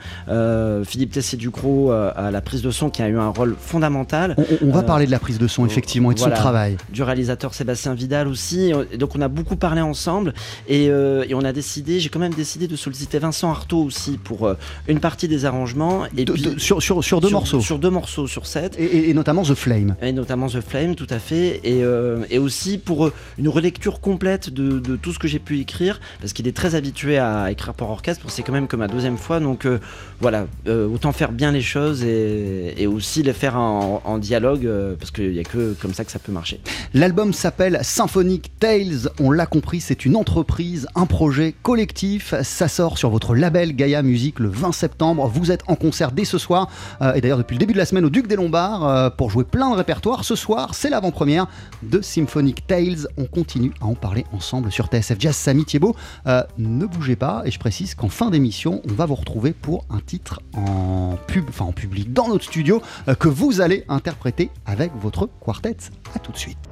Philippe 0.84 1.10
Tessier-Ducrot 1.12 1.90
à 1.90 2.30
la 2.30 2.40
prise 2.40 2.62
de 2.62 2.70
son 2.70 2.90
qui 2.90 3.02
a 3.02 3.08
eu 3.08 3.18
un 3.18 3.28
rôle 3.30 3.56
fondamental. 3.58 4.36
On, 4.38 4.68
on 4.68 4.72
va 4.72 4.82
parler 4.84 5.06
de 5.06 5.10
la 5.10 5.18
prise 5.18 5.38
de 5.38 5.48
son 5.48 5.66
effectivement 5.66 6.12
et 6.12 6.14
de 6.14 6.20
voilà. 6.20 6.36
son 6.36 6.40
travail. 6.42 6.76
du 6.90 7.02
réalisateur 7.02 7.54
Sébastien 7.54 7.94
Vidal 7.94 8.28
aussi. 8.28 8.72
Donc 8.98 9.16
on 9.16 9.20
a 9.20 9.28
beaucoup 9.28 9.56
parlé 9.56 9.80
ensemble 9.80 10.32
et, 10.68 10.84
et 10.84 11.34
on 11.34 11.44
a 11.44 11.52
décidé, 11.52 11.98
j'ai 11.98 12.08
quand 12.08 12.20
même 12.20 12.34
décidé 12.34 12.68
de 12.68 12.76
solliciter 12.76 13.18
Vincent 13.18 13.50
Artaud 13.50 13.82
aussi 13.82 14.11
pour 14.18 14.46
euh, 14.46 14.54
une 14.88 15.00
partie 15.00 15.28
des 15.28 15.44
arrangements. 15.44 16.04
Et 16.16 16.24
De- 16.24 16.32
puis, 16.32 16.42
de- 16.42 16.58
sur, 16.58 16.82
sur- 16.82 17.02
sur 17.04 17.20
deux 17.20 17.28
sur- 17.28 17.38
morceaux. 17.38 17.60
Sur 17.60 17.78
deux 17.78 17.90
morceaux 17.90 18.26
sur 18.26 18.46
sept. 18.46 18.76
Et, 18.78 18.84
et- 18.84 19.10
et 19.10 19.14
notamment 19.14 19.42
The 19.42 19.54
Flame. 19.54 19.96
Et 20.02 20.12
notamment 20.12 20.48
The 20.48 20.60
Flame, 20.60 20.94
tout 20.94 21.06
à 21.10 21.18
fait. 21.18 21.60
Et, 21.64 21.82
euh, 21.84 22.24
et 22.30 22.38
aussi 22.38 22.78
pour 22.78 23.06
euh, 23.06 23.12
une 23.38 23.48
relecture 23.48 24.00
complète 24.00 24.50
de, 24.50 24.78
de 24.78 24.96
tout 24.96 25.12
ce 25.12 25.18
que 25.18 25.28
j'ai 25.28 25.38
pu 25.38 25.58
écrire, 25.60 26.00
parce 26.20 26.32
qu'il 26.32 26.46
est 26.48 26.56
très 26.56 26.74
habitué 26.74 27.18
à 27.18 27.50
écrire 27.50 27.74
pour 27.74 27.90
orchestre, 27.90 28.24
c'est 28.28 28.42
quand 28.42 28.52
même 28.52 28.66
que 28.68 28.76
ma 28.76 28.88
deuxième 28.88 29.16
fois. 29.18 29.40
Donc 29.40 29.66
euh, 29.66 29.78
voilà, 30.20 30.46
euh, 30.66 30.86
autant 30.88 31.12
faire 31.12 31.32
bien 31.32 31.52
les 31.52 31.62
choses 31.62 32.02
et, 32.04 32.74
et 32.76 32.86
aussi 32.86 33.22
les 33.22 33.32
faire 33.32 33.56
en, 33.56 34.02
en 34.04 34.18
dialogue, 34.18 34.68
parce 34.98 35.10
qu'il 35.10 35.30
n'y 35.32 35.38
a 35.40 35.44
que 35.44 35.74
comme 35.80 35.94
ça 35.94 36.04
que 36.04 36.10
ça 36.12 36.18
peut 36.18 36.32
marcher. 36.32 36.60
L'album 36.94 37.32
s'appelle 37.32 37.78
Symphonic 37.82 38.50
Tales. 38.58 39.08
On 39.20 39.30
l'a 39.30 39.46
compris, 39.46 39.80
c'est 39.80 40.04
une 40.04 40.16
entreprise, 40.16 40.86
un 40.94 41.06
projet 41.06 41.54
collectif. 41.62 42.34
Ça 42.42 42.68
sort 42.68 42.98
sur 42.98 43.10
votre 43.10 43.34
label 43.34 43.74
Gaia 43.74 44.01
Music 44.02 44.38
le 44.38 44.48
20 44.48 44.72
septembre. 44.72 45.26
Vous 45.28 45.50
êtes 45.50 45.62
en 45.68 45.74
concert 45.74 46.12
dès 46.12 46.24
ce 46.24 46.38
soir. 46.38 46.68
euh, 47.00 47.14
et 47.14 47.20
d'ailleurs, 47.20 47.38
depuis 47.38 47.54
le 47.54 47.58
début 47.58 47.72
de 47.72 47.78
la 47.78 47.86
semaine 47.86 48.04
au 48.04 48.10
Duc 48.10 48.26
des 48.26 48.36
Lombards 48.36 48.86
euh, 48.86 49.10
pour 49.10 49.30
jouer 49.30 49.44
plein 49.44 49.70
de 49.70 49.76
répertoires. 49.76 50.24
Ce 50.24 50.34
soir, 50.34 50.74
c'est 50.74 50.90
l'avant-première 50.90 51.46
de 51.82 52.00
Symphonic 52.00 52.66
Tales. 52.66 53.06
On 53.16 53.24
continue 53.24 53.72
à 53.80 53.86
en 53.86 53.94
parler 53.94 54.24
ensemble 54.32 54.70
sur 54.70 54.86
TSF 54.86 55.16
Jazz. 55.18 55.36
Samy 55.36 55.64
Thiebaud, 55.64 55.94
euh, 56.26 56.42
ne 56.58 56.86
bougez 56.86 57.16
pas. 57.16 57.42
Et 57.44 57.50
je 57.50 57.58
précise 57.58 57.94
qu'en 57.94 58.08
fin 58.08 58.30
d'émission, 58.30 58.82
on 58.88 58.92
va 58.92 59.06
vous 59.06 59.14
retrouver 59.14 59.52
pour 59.52 59.84
un 59.90 60.00
titre 60.00 60.40
en 60.54 61.16
pub, 61.26 61.46
en 61.58 61.72
public 61.72 62.12
dans 62.12 62.28
notre 62.28 62.44
studio 62.44 62.82
que 63.18 63.28
vous 63.28 63.60
allez 63.60 63.84
interpréter 63.88 64.50
avec 64.66 64.92
votre 65.00 65.28
quartet. 65.44 65.76
À 66.14 66.18
tout 66.18 66.32
de 66.32 66.38
suite. 66.38 66.71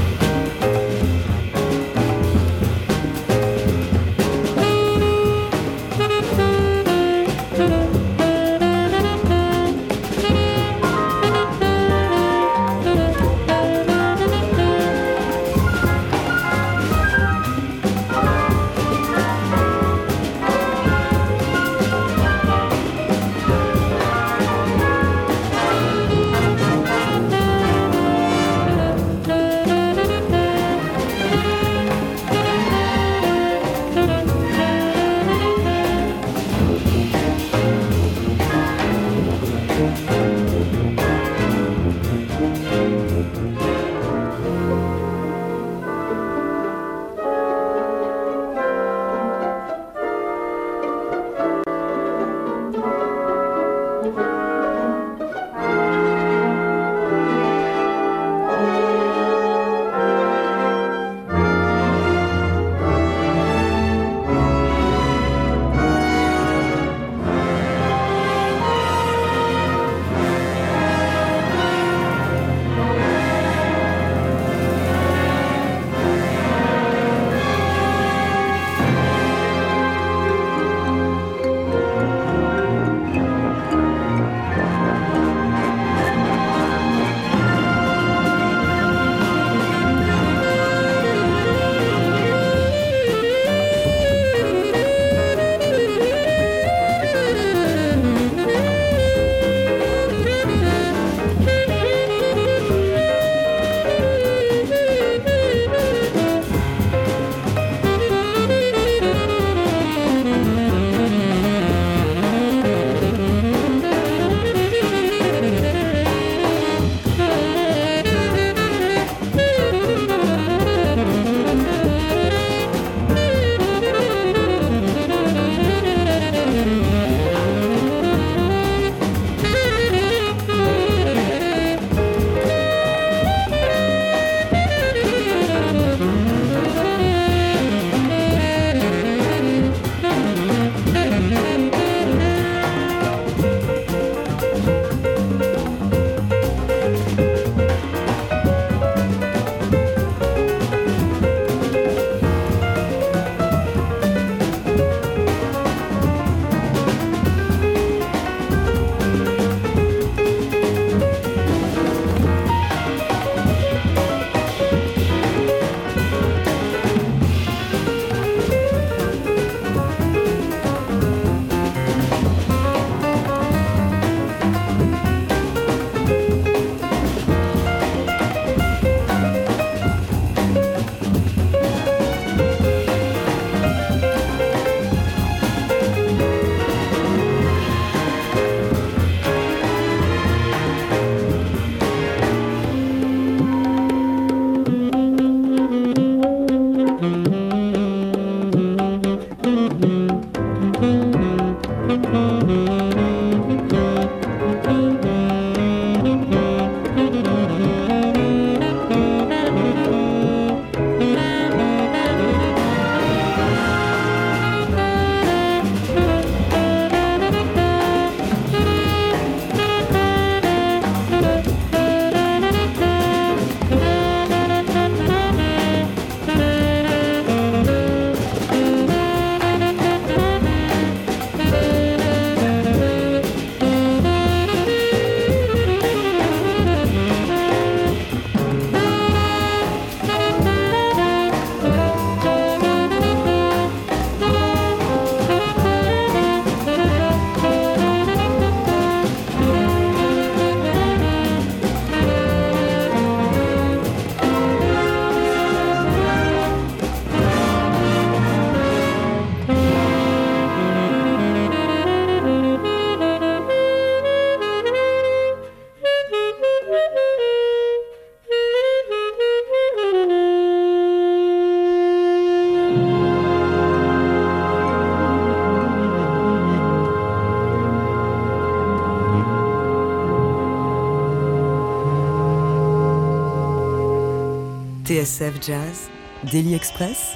TSF 284.91 285.35
Jazz, 285.41 285.89
Daily 286.29 286.53
Express, 286.53 287.13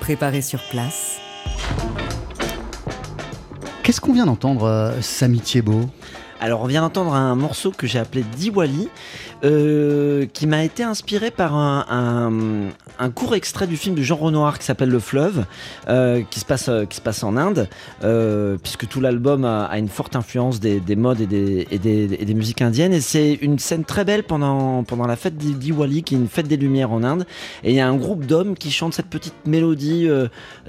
préparé 0.00 0.42
sur 0.42 0.60
place. 0.68 1.16
Qu'est-ce 3.82 3.98
qu'on 3.98 4.12
vient 4.12 4.26
d'entendre, 4.26 4.64
euh, 4.64 5.00
Samy 5.00 5.40
Thiebaud 5.40 5.88
Alors, 6.42 6.60
on 6.60 6.66
vient 6.66 6.82
d'entendre 6.82 7.14
un 7.14 7.34
morceau 7.34 7.70
que 7.70 7.86
j'ai 7.86 7.98
appelé 7.98 8.24
Diwali, 8.36 8.90
euh, 9.42 10.26
qui 10.34 10.46
m'a 10.46 10.64
été 10.64 10.82
inspiré 10.82 11.30
par 11.30 11.54
un, 11.54 11.86
un- 11.88 12.68
un 12.98 13.10
court 13.10 13.34
extrait 13.34 13.66
du 13.66 13.76
film 13.76 13.94
de 13.94 14.02
Jean 14.02 14.16
Renoir 14.16 14.58
qui 14.58 14.64
s'appelle 14.64 14.88
Le 14.88 15.00
Fleuve, 15.00 15.44
euh, 15.88 16.22
qui, 16.30 16.40
se 16.40 16.44
passe, 16.44 16.68
euh, 16.68 16.84
qui 16.84 16.96
se 16.96 17.00
passe 17.00 17.22
en 17.24 17.36
Inde, 17.36 17.68
euh, 18.04 18.56
puisque 18.62 18.86
tout 18.88 19.00
l'album 19.00 19.44
a, 19.44 19.68
une 19.78 19.88
forte 19.88 20.14
influence 20.16 20.60
des, 20.60 20.78
des 20.80 20.96
modes 20.96 21.20
et 21.20 21.26
des, 21.26 21.66
et 21.70 21.78
des, 21.78 22.14
et 22.18 22.24
des 22.24 22.34
musiques 22.34 22.62
indiennes. 22.62 22.92
Et 22.92 23.00
c'est 23.00 23.34
une 23.34 23.58
scène 23.58 23.84
très 23.84 24.04
belle 24.04 24.22
pendant, 24.22 24.84
pendant 24.84 25.06
la 25.06 25.16
fête 25.16 25.36
di- 25.36 25.54
Diwali, 25.54 26.02
qui 26.02 26.14
est 26.14 26.18
une 26.18 26.28
fête 26.28 26.46
des 26.46 26.56
Lumières 26.56 26.92
en 26.92 27.02
Inde. 27.02 27.26
Et 27.64 27.70
il 27.70 27.76
y 27.76 27.80
a 27.80 27.88
un 27.88 27.96
groupe 27.96 28.26
d'hommes 28.26 28.54
qui 28.54 28.70
chantent 28.70 28.94
cette 28.94 29.08
petite 29.10 29.34
mélodie. 29.46 30.08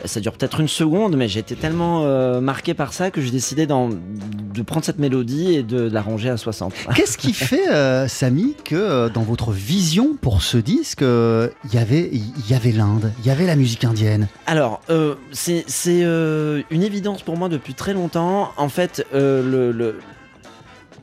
ça 0.05 0.19
dure 0.19 0.33
peut-être 0.33 0.59
une 0.59 0.67
seconde, 0.67 1.15
mais 1.15 1.27
été 1.35 1.55
tellement 1.55 2.05
marqué 2.41 2.73
par 2.73 2.93
ça 2.93 3.11
que 3.11 3.21
j'ai 3.21 3.31
décidé 3.31 3.67
de 3.67 4.61
prendre 4.61 4.85
cette 4.85 4.99
mélodie 4.99 5.55
et 5.55 5.63
de, 5.63 5.89
de 5.89 5.93
la 5.93 6.01
ranger 6.01 6.29
à 6.29 6.37
60. 6.37 6.73
Qu'est-ce 6.95 7.17
qui 7.17 7.33
fait, 7.33 8.07
Samy, 8.07 8.55
que 8.63 9.09
dans 9.09 9.23
votre 9.23 9.51
vision 9.51 10.15
pour 10.19 10.41
ce 10.41 10.57
disque, 10.57 11.01
il 11.01 11.73
y 11.73 11.77
avait, 11.77 12.09
il 12.15 12.49
y 12.49 12.53
avait 12.53 12.71
l'Inde, 12.71 13.11
il 13.19 13.25
y 13.25 13.29
avait 13.29 13.45
la 13.45 13.55
musique 13.55 13.83
indienne 13.83 14.27
Alors, 14.47 14.81
euh, 14.89 15.15
c'est 15.31 15.65
euh, 15.87 16.61
une 16.69 16.83
évidence 16.83 17.21
pour 17.23 17.37
moi 17.37 17.49
depuis 17.49 17.73
très 17.73 17.93
longtemps. 17.93 18.51
En 18.57 18.69
fait, 18.69 19.05
euh, 19.13 19.71
le- 19.71 19.99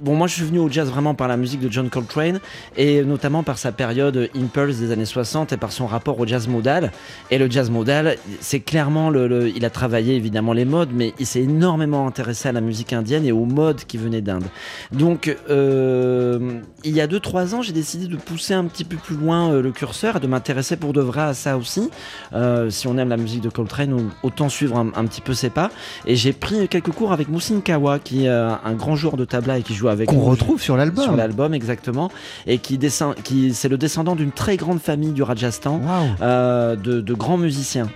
Bon, 0.02 0.16
moi 0.16 0.26
je 0.26 0.34
suis 0.34 0.42
venu 0.42 0.58
au 0.58 0.68
jazz 0.68 0.90
vraiment 0.90 1.14
par 1.14 1.28
la 1.28 1.36
musique 1.36 1.60
de 1.60 1.70
John 1.70 1.88
Coltrane 1.88 2.40
et 2.76 3.04
notamment 3.04 3.44
par 3.44 3.56
sa 3.56 3.70
période 3.70 4.28
Impulse 4.34 4.78
des 4.78 4.90
années 4.90 5.04
60 5.04 5.52
et 5.52 5.56
par 5.56 5.70
son 5.70 5.86
rapport 5.86 6.18
au 6.18 6.26
jazz 6.26 6.48
modal. 6.48 6.90
Et 7.30 7.38
le 7.38 7.48
jazz 7.48 7.70
modal, 7.70 8.16
c'est 8.40 8.58
clairement 8.58 9.10
le, 9.10 9.52
Il 9.54 9.64
a 9.64 9.70
travaillé 9.70 10.16
évidemment 10.16 10.54
les 10.54 10.64
modes, 10.64 10.88
mais 10.92 11.14
il 11.20 11.26
s'est 11.26 11.42
énormément 11.42 12.04
intéressé 12.08 12.48
à 12.48 12.52
la 12.52 12.60
musique 12.60 12.92
indienne 12.92 13.24
et 13.24 13.30
aux 13.30 13.44
modes 13.44 13.84
qui 13.84 13.96
venaient 13.96 14.22
d'Inde. 14.22 14.42
Donc, 14.90 15.36
euh, 15.50 16.58
il 16.82 16.96
y 16.96 17.00
a 17.00 17.06
2-3 17.06 17.54
ans, 17.54 17.62
j'ai 17.62 17.72
décidé 17.72 18.08
de 18.08 18.16
pousser 18.16 18.54
un 18.54 18.64
petit 18.64 18.82
peu 18.82 18.96
plus 18.96 19.14
loin 19.14 19.52
euh, 19.52 19.62
le 19.62 19.70
curseur 19.70 20.16
et 20.16 20.20
de 20.20 20.26
m'intéresser 20.26 20.76
pour 20.76 20.92
de 20.92 21.00
vrai 21.00 21.22
à 21.22 21.34
ça 21.34 21.56
aussi. 21.56 21.90
Euh, 22.32 22.70
si 22.70 22.88
on 22.88 22.98
aime 22.98 23.10
la 23.10 23.16
musique 23.16 23.42
de 23.42 23.50
Coltrane, 23.50 24.10
autant 24.24 24.48
suivre 24.48 24.78
un, 24.78 24.88
un 24.96 25.04
petit 25.04 25.20
peu 25.20 25.32
ses 25.32 25.50
pas. 25.50 25.70
Et 26.06 26.16
j'ai 26.16 26.32
pris 26.32 26.66
quelques 26.66 26.90
cours 26.90 27.12
avec 27.12 27.28
Moussin 27.28 27.60
Kawa, 27.60 28.00
qui 28.00 28.24
est 28.24 28.28
un 28.28 28.72
grand 28.72 28.96
joueur 28.96 29.16
de 29.16 29.24
tabla 29.24 29.58
et 29.58 29.62
qui 29.62 29.74
joue 29.74 29.91
avec 29.92 30.08
qu'on 30.08 30.20
retrouve 30.20 30.60
sur 30.60 30.76
l'album. 30.76 31.04
Sur 31.04 31.16
l'album, 31.16 31.54
exactement. 31.54 32.10
Et 32.46 32.58
qui 32.58 32.78
descend, 32.78 33.14
qui, 33.22 33.54
c'est 33.54 33.68
le 33.68 33.78
descendant 33.78 34.16
d'une 34.16 34.32
très 34.32 34.56
grande 34.56 34.80
famille 34.80 35.12
du 35.12 35.22
Rajasthan, 35.22 35.80
euh, 36.20 36.76
de, 36.76 37.00
de 37.00 37.14
grands 37.14 37.38
musiciens. 37.38 37.88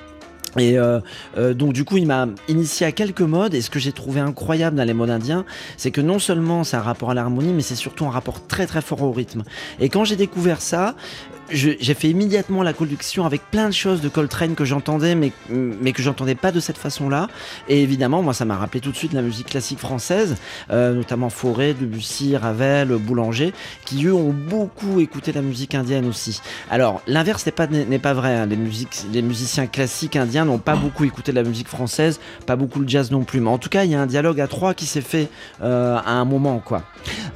Et 0.59 0.79
euh, 0.79 1.01
euh, 1.37 1.55
donc 1.55 1.73
du 1.73 1.85
coup, 1.85 1.97
il 1.97 2.07
m'a 2.07 2.27
initié 2.49 2.87
à 2.87 2.93
quelques 2.93 3.21
modes. 3.21 3.55
Et 3.55 3.61
ce 3.61 3.71
que 3.71 3.79
j'ai 3.79 3.93
trouvé 3.93 4.21
incroyable 4.21 4.77
dans 4.77 4.85
les 4.85 4.95
modes 4.95 5.11
indiens, 5.11 5.45
c'est 5.77 5.91
que 5.91 6.01
non 6.01 6.19
seulement 6.19 6.65
c'est 6.65 6.77
un 6.77 6.83
rapport 6.83 7.11
à 7.11 7.15
l'harmonie, 7.15 7.53
mais 7.53 7.63
c'est 7.63 7.75
surtout 7.75 8.07
un 8.07 8.11
rapport 8.11 8.47
très 8.47 8.67
très 8.67 8.81
fort 8.81 9.03
au 9.03 9.13
rythme. 9.13 9.43
Et 9.81 9.89
quand 9.89 10.05
j'ai 10.05 10.17
découvert 10.17 10.61
ça, 10.61 10.95
j'ai 11.51 11.95
fait 11.95 12.09
immédiatement 12.09 12.63
la 12.63 12.73
collection 12.73 13.25
avec 13.25 13.43
plein 13.51 13.69
de 13.69 13.75
choses 13.75 14.01
de 14.01 14.09
Coltrane 14.09 14.55
que 14.55 14.65
j'entendais, 14.65 15.15
mais, 15.15 15.33
mais 15.51 15.93
que 15.93 16.03
j'entendais 16.03 16.35
pas 16.35 16.53
de 16.53 16.61
cette 16.61 16.79
façon-là. 16.79 17.29
Et 17.69 17.83
évidemment, 17.83 18.23
moi, 18.23 18.35
ça 18.35 18.45
m'a 18.45 18.57
rappelé 18.57 18.81
tout 18.81 18.91
de 18.91 18.97
suite 18.97 19.13
la 19.13 19.23
musique 19.23 19.49
classique 19.49 19.79
française, 19.79 20.37
euh, 20.71 20.95
notamment 20.95 21.31
Fauré, 21.31 21.75
Debussy, 21.75 22.37
Ravel, 22.37 22.89
Boulanger, 22.89 23.53
qui 23.85 24.07
eux 24.07 24.15
ont 24.15 24.33
beaucoup 24.33 25.01
écouté 25.01 25.33
la 25.33 25.43
musique 25.43 25.75
indienne 25.75 26.07
aussi. 26.07 26.41
Alors, 26.71 27.03
l'inverse 27.07 27.47
n'est 27.47 27.53
pas, 27.99 28.15
vrai. 28.15 28.35
hein. 28.37 28.47
Les, 28.47 29.23
musiciens 29.23 29.67
classiques 29.67 30.17
indiens 30.17 30.45
n'ont 30.45 30.59
pas 30.59 30.77
beaucoup 30.77 31.05
écouté 31.05 31.33
la 31.33 31.43
musique 31.43 31.69
française, 31.69 32.21
pas 32.47 32.57
beaucoup 32.57 32.81
le 32.81 32.89
jazz 32.89 33.11
non 33.11 33.25
plus. 33.25 33.41
Mais 33.41 33.51
en 33.51 33.59
tout 33.59 33.69
cas, 33.69 33.85
il 33.85 33.91
y 33.91 33.95
a 33.95 34.01
un 34.01 34.07
dialogue 34.07 34.41
à 34.41 34.49
trois 34.49 34.75
qui 34.75 34.87
s'est 34.87 35.01
fait 35.01 35.29
euh, 35.63 35.97
à 35.97 36.13
un 36.13 36.25
moment, 36.25 36.61
quoi. 36.65 36.83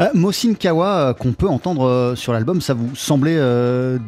Euh, 0.00 0.08
Mosin 0.14 0.54
Kawa, 0.54 0.98
euh, 1.00 1.14
qu'on 1.14 1.32
peut 1.32 1.48
entendre 1.48 2.14
sur 2.16 2.32
l'album, 2.32 2.60
ça 2.60 2.74
vous 2.74 2.94
semblait 2.94 3.38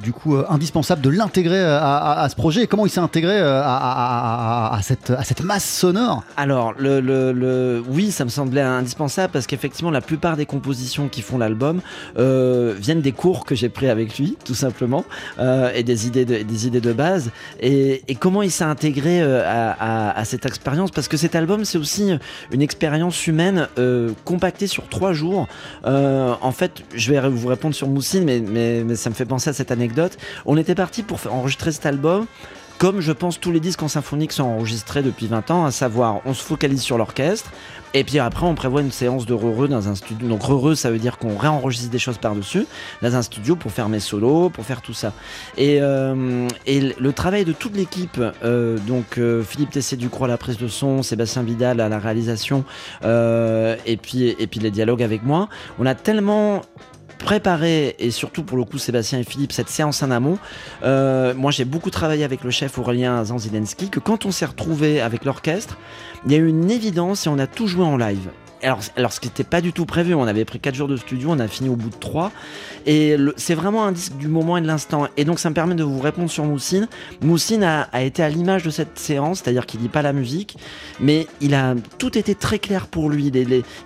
du 0.01 0.13
coup 0.13 0.37
euh, 0.37 0.45
indispensable 0.49 1.03
de 1.03 1.11
l'intégrer 1.11 1.61
euh, 1.61 1.79
à, 1.81 2.27
ce 2.29 2.37
projet 2.37 2.63
Et 2.63 2.67
comment 2.67 2.87
il 2.87 2.91
s'est 2.91 3.01
intégré 3.01 3.39
euh, 3.39 3.63
à, 3.65 4.79
cette, 4.83 5.11
à 5.11 5.25
cette 5.25 5.43
masse 5.43 5.69
sonore? 5.69 6.23
Alors, 6.37 6.73
le, 6.79 7.01
le- 7.01 7.83
oui, 7.89 8.11
ça 8.11 8.25
me 8.25 8.31
semblait 8.31 8.61
indispensable 8.61 9.33
parce 9.33 9.47
qu'effectivement, 9.47 9.91
la 9.91 10.01
plupart 10.01 10.37
des 10.37 10.47
compositions 10.47 11.09
qui 11.09 11.23
font 11.23 11.39
l'album 11.39 11.81
viennent 12.17 13.01
des 13.01 13.13
cours 13.13 13.45
que 13.45 13.55
j'ai 13.55 13.69
pris 13.69 13.89
avec 13.89 14.19
lui, 14.19 14.37
tout 14.45 14.55
simplement, 14.55 15.05
et 15.39 15.83
des 15.83 16.07
idées 16.07 16.25
de, 16.25 16.43
des 16.43 16.67
idées 16.67 16.81
de 16.81 16.93
base. 16.93 17.31
Et, 17.61 18.03
comment 18.21 18.43
il 18.43 18.51
s'est 18.51 18.65
intégré 18.65 19.23
à, 19.23 20.23
cette 20.25 20.47
expérience? 20.47 20.91
Parce 20.91 21.09
que 21.09 21.17
cet 21.17 21.35
album, 21.35 21.65
c'est 21.65 21.79
aussi 21.79 22.13
une 22.51 22.63
expérience 22.63 23.27
humaine 23.27 23.69
compactée 24.25 24.67
sur 24.67 24.89
trois 24.89 25.13
jours. 25.13 25.49
En 25.85 26.53
fait, 26.53 26.83
je 26.95 27.13
vais 27.13 27.29
vous 27.29 27.49
répondre 27.49 27.75
sur 27.75 27.89
Moussine, 27.89 28.25
mais, 28.25 28.41
mais, 28.41 28.85
mais 28.85 28.97
ça 28.97 29.11
me 29.11 29.15
fait 29.15 29.25
penser 29.27 29.51
à 29.51 29.53
cette 29.53 29.71
On 30.47 30.57
était 30.57 30.75
parti 30.75 31.03
pour 31.03 31.19
enregistrer 31.31 31.73
cet 31.73 31.87
album 31.87 32.27
comme 32.83 33.01
je 33.01 33.13
pense 33.13 33.39
tous 33.39 33.53
les 33.53 33.61
disques 33.61 33.81
en 33.85 33.87
symphonique 33.87 34.33
sont 34.33 34.43
enregistrés 34.43 35.03
depuis 35.03 35.29
20 35.29 35.53
ans, 35.53 35.65
à 35.65 35.71
savoir 35.71 36.21
on 36.25 36.35
se 36.35 36.43
focalise 36.43 36.83
sur 36.83 36.99
l'orchestre, 36.99 37.53
et 37.95 38.03
puis 38.03 38.19
après 38.19 38.45
on 38.45 38.57
prévoit 38.57 38.81
une 38.81 38.91
séance 38.91 39.25
de 39.25 39.35
Rheureux 39.35 39.69
dans 39.69 39.89
un 39.89 39.95
studio. 39.95 40.27
Donc 40.27 40.43
Rheureux 40.43 40.75
ça 40.75 40.91
veut 40.91 40.99
dire 40.99 41.19
qu'on 41.19 41.37
réenregistre 41.37 41.91
des 41.91 42.01
choses 42.01 42.19
par-dessus, 42.19 42.67
dans 43.01 43.15
un 43.15 43.23
studio 43.23 43.55
pour 43.55 43.71
faire 43.71 43.89
mes 43.89 44.01
solos, 44.01 44.51
pour 44.51 44.65
faire 44.65 44.83
tout 44.83 44.95
ça. 44.95 45.13
Et, 45.57 45.79
euh, 45.81 46.49
le- 46.67 47.13
travail 47.13 47.45
de 47.45 47.53
toute 47.53 47.77
l'équipe, 47.77 48.21
euh, 48.43 48.79
donc 48.79 49.17
euh, 49.19 49.45
Philippe 49.45 49.71
Tessé-Ducroix 49.71 50.27
à 50.27 50.31
la 50.31 50.37
prise 50.37 50.59
de 50.59 50.67
son, 50.67 51.05
Sébastien 51.05 51.45
Vidal 51.45 51.81
à 51.81 51.89
la 51.89 52.01
réalisation, 52.01 52.65
et, 53.05 53.97
puis, 53.97 54.31
et 54.37 54.47
puis 54.49 54.59
les 54.59 54.73
dialogues 54.73 55.05
avec 55.05 55.23
moi, 55.23 55.49
on 55.79 55.87
a 55.87 55.95
tellement 55.95 56.63
préparé 57.23 57.97
et 57.99 58.11
surtout 58.11 58.43
pour 58.43 58.59
le 58.59 58.65
coup 58.65 58.79
Sébastien 58.79 59.19
et 59.19 59.25
Philippe 59.25 59.53
cette 59.53 59.69
séance 59.69 60.03
en 60.03 60.11
amont. 60.11 60.39
Euh, 60.83 61.35
moi 61.35 61.51
j'ai 61.51 61.65
beaucoup 61.65 61.91
travaillé 61.91 62.25
avec 62.25 62.45
le 62.45 62.51
chef 62.51 62.79
Aurélien 62.79 63.25
Zanzilensky 63.25 63.89
que 63.89 64.01
quand 64.01 64.27
on 64.27 64.31
s'est 64.31 64.47
retrouvé 64.47 65.01
avec 65.01 65.25
l'orchestre 65.25 65.79
il 66.27 66.33
y 66.33 66.35
a 66.35 66.39
eu 66.39 66.49
une 66.49 66.71
évidence 66.71 67.27
et 67.27 67.31
on 67.31 67.39
a 67.39 67.47
tout 67.47 67.67
joué 67.67 67.85
en 67.85 67.97
live 67.97 68.29
alors, 68.63 68.81
alors 68.97 69.13
ce 69.13 69.21
qui 69.21 69.29
n'était 69.29 69.45
pas 69.45 69.61
du 69.61 69.73
tout 69.73 69.87
prévu, 69.87 70.15
on 70.15 70.25
avait 70.25 70.45
pris 70.45 70.61
4 70.61 70.75
jours 70.75 70.89
de 70.89 70.97
studio, 70.97 71.31
on 71.33 71.39
a 71.39 71.49
fini 71.49 71.69
au 71.69 71.77
bout 71.77 71.91
de 71.91 71.97
3. 71.97 72.31
Et 72.87 73.17
c'est 73.37 73.55
vraiment 73.55 73.85
un 73.85 73.93
disque 73.93 74.17
du 74.17 74.29
moment 74.29 74.57
et 74.57 74.61
de 74.61 74.67
l'instant. 74.67 75.07
Et 75.17 75.25
donc 75.25 75.39
ça 75.39 75.51
me 75.51 75.55
permet 75.55 75.75
de 75.75 75.85
vous 75.85 76.01
répondre 76.01 76.31
sur 76.31 76.45
Moussine. 76.45 76.89
Moussine 77.21 77.65
a, 77.65 78.03
été 78.03 78.23
à 78.23 78.29
l'image 78.29 78.63
de 78.63 78.71
cette 78.71 78.99
séance, 78.99 79.41
c'est-à-dire 79.43 79.67
qu'il 79.67 79.81
lit 79.81 79.89
pas 79.89 80.03
la 80.03 80.13
musique, 80.13 80.57
mais 81.01 81.27
il 81.41 81.55
a 81.55 81.75
tout 81.99 82.19
était 82.19 82.35
très 82.35 82.59
clair 82.59 82.87
pour 82.87 83.11
lui. 83.11 83.31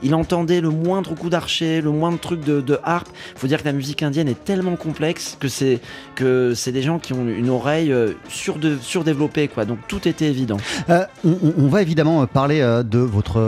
Il 0.02 0.14
entendait 0.14 0.60
le 0.60 0.70
moindre 0.70 1.14
coup 1.14 1.30
d'archet, 1.30 1.80
le 1.80 1.90
moindre 1.90 2.18
truc 2.18 2.40
de, 2.40 2.60
de 2.60 2.78
harpe. 2.82 3.08
faut 3.36 3.46
dire 3.46 3.60
que 3.60 3.66
la 3.66 3.72
musique 3.72 4.02
indienne 4.02 4.28
est 4.28 4.44
tellement 4.44 4.76
complexe 4.76 5.36
que 5.38 5.48
c'est 5.48 5.80
que 6.14 6.54
c'est 6.54 6.72
des 6.72 6.82
gens 6.82 6.98
qui 6.98 7.12
ont 7.12 7.26
une 7.26 7.50
oreille 7.50 7.92
euh, 7.92 8.12
surde- 8.28 8.80
surdéveloppée, 8.80 9.48
quoi. 9.48 9.64
Donc 9.64 9.78
tout 9.88 10.08
était 10.08 10.26
évident. 10.26 10.56
Euh, 10.90 11.04
on, 11.24 11.68
va 11.68 11.82
évidemment 11.82 12.22
euh, 12.22 12.26
parler 12.26 12.60
de 12.60 12.98
votre 12.98 13.40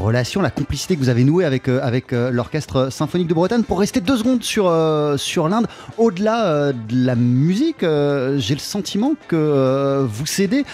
relation, 0.00 0.40
la 0.40 0.50
complicité 0.64 0.94
que 0.94 1.00
vous 1.00 1.10
avez 1.10 1.24
nouée 1.24 1.44
avec, 1.44 1.68
euh, 1.68 1.78
avec 1.82 2.14
euh, 2.14 2.30
l'Orchestre 2.30 2.90
Symphonique 2.90 3.28
de 3.28 3.34
Bretagne. 3.34 3.64
Pour 3.64 3.80
rester 3.80 4.00
deux 4.00 4.16
secondes 4.16 4.42
sur, 4.42 4.66
euh, 4.66 5.18
sur 5.18 5.46
l'Inde, 5.46 5.66
au-delà 5.98 6.72
de 6.72 7.06
la 7.06 7.14
musique, 7.16 7.80
j'ai 7.82 8.54
le 8.54 8.60
sentiment 8.60 9.12
que 9.28 10.06
vous 10.08 10.26
cédez 10.26 10.64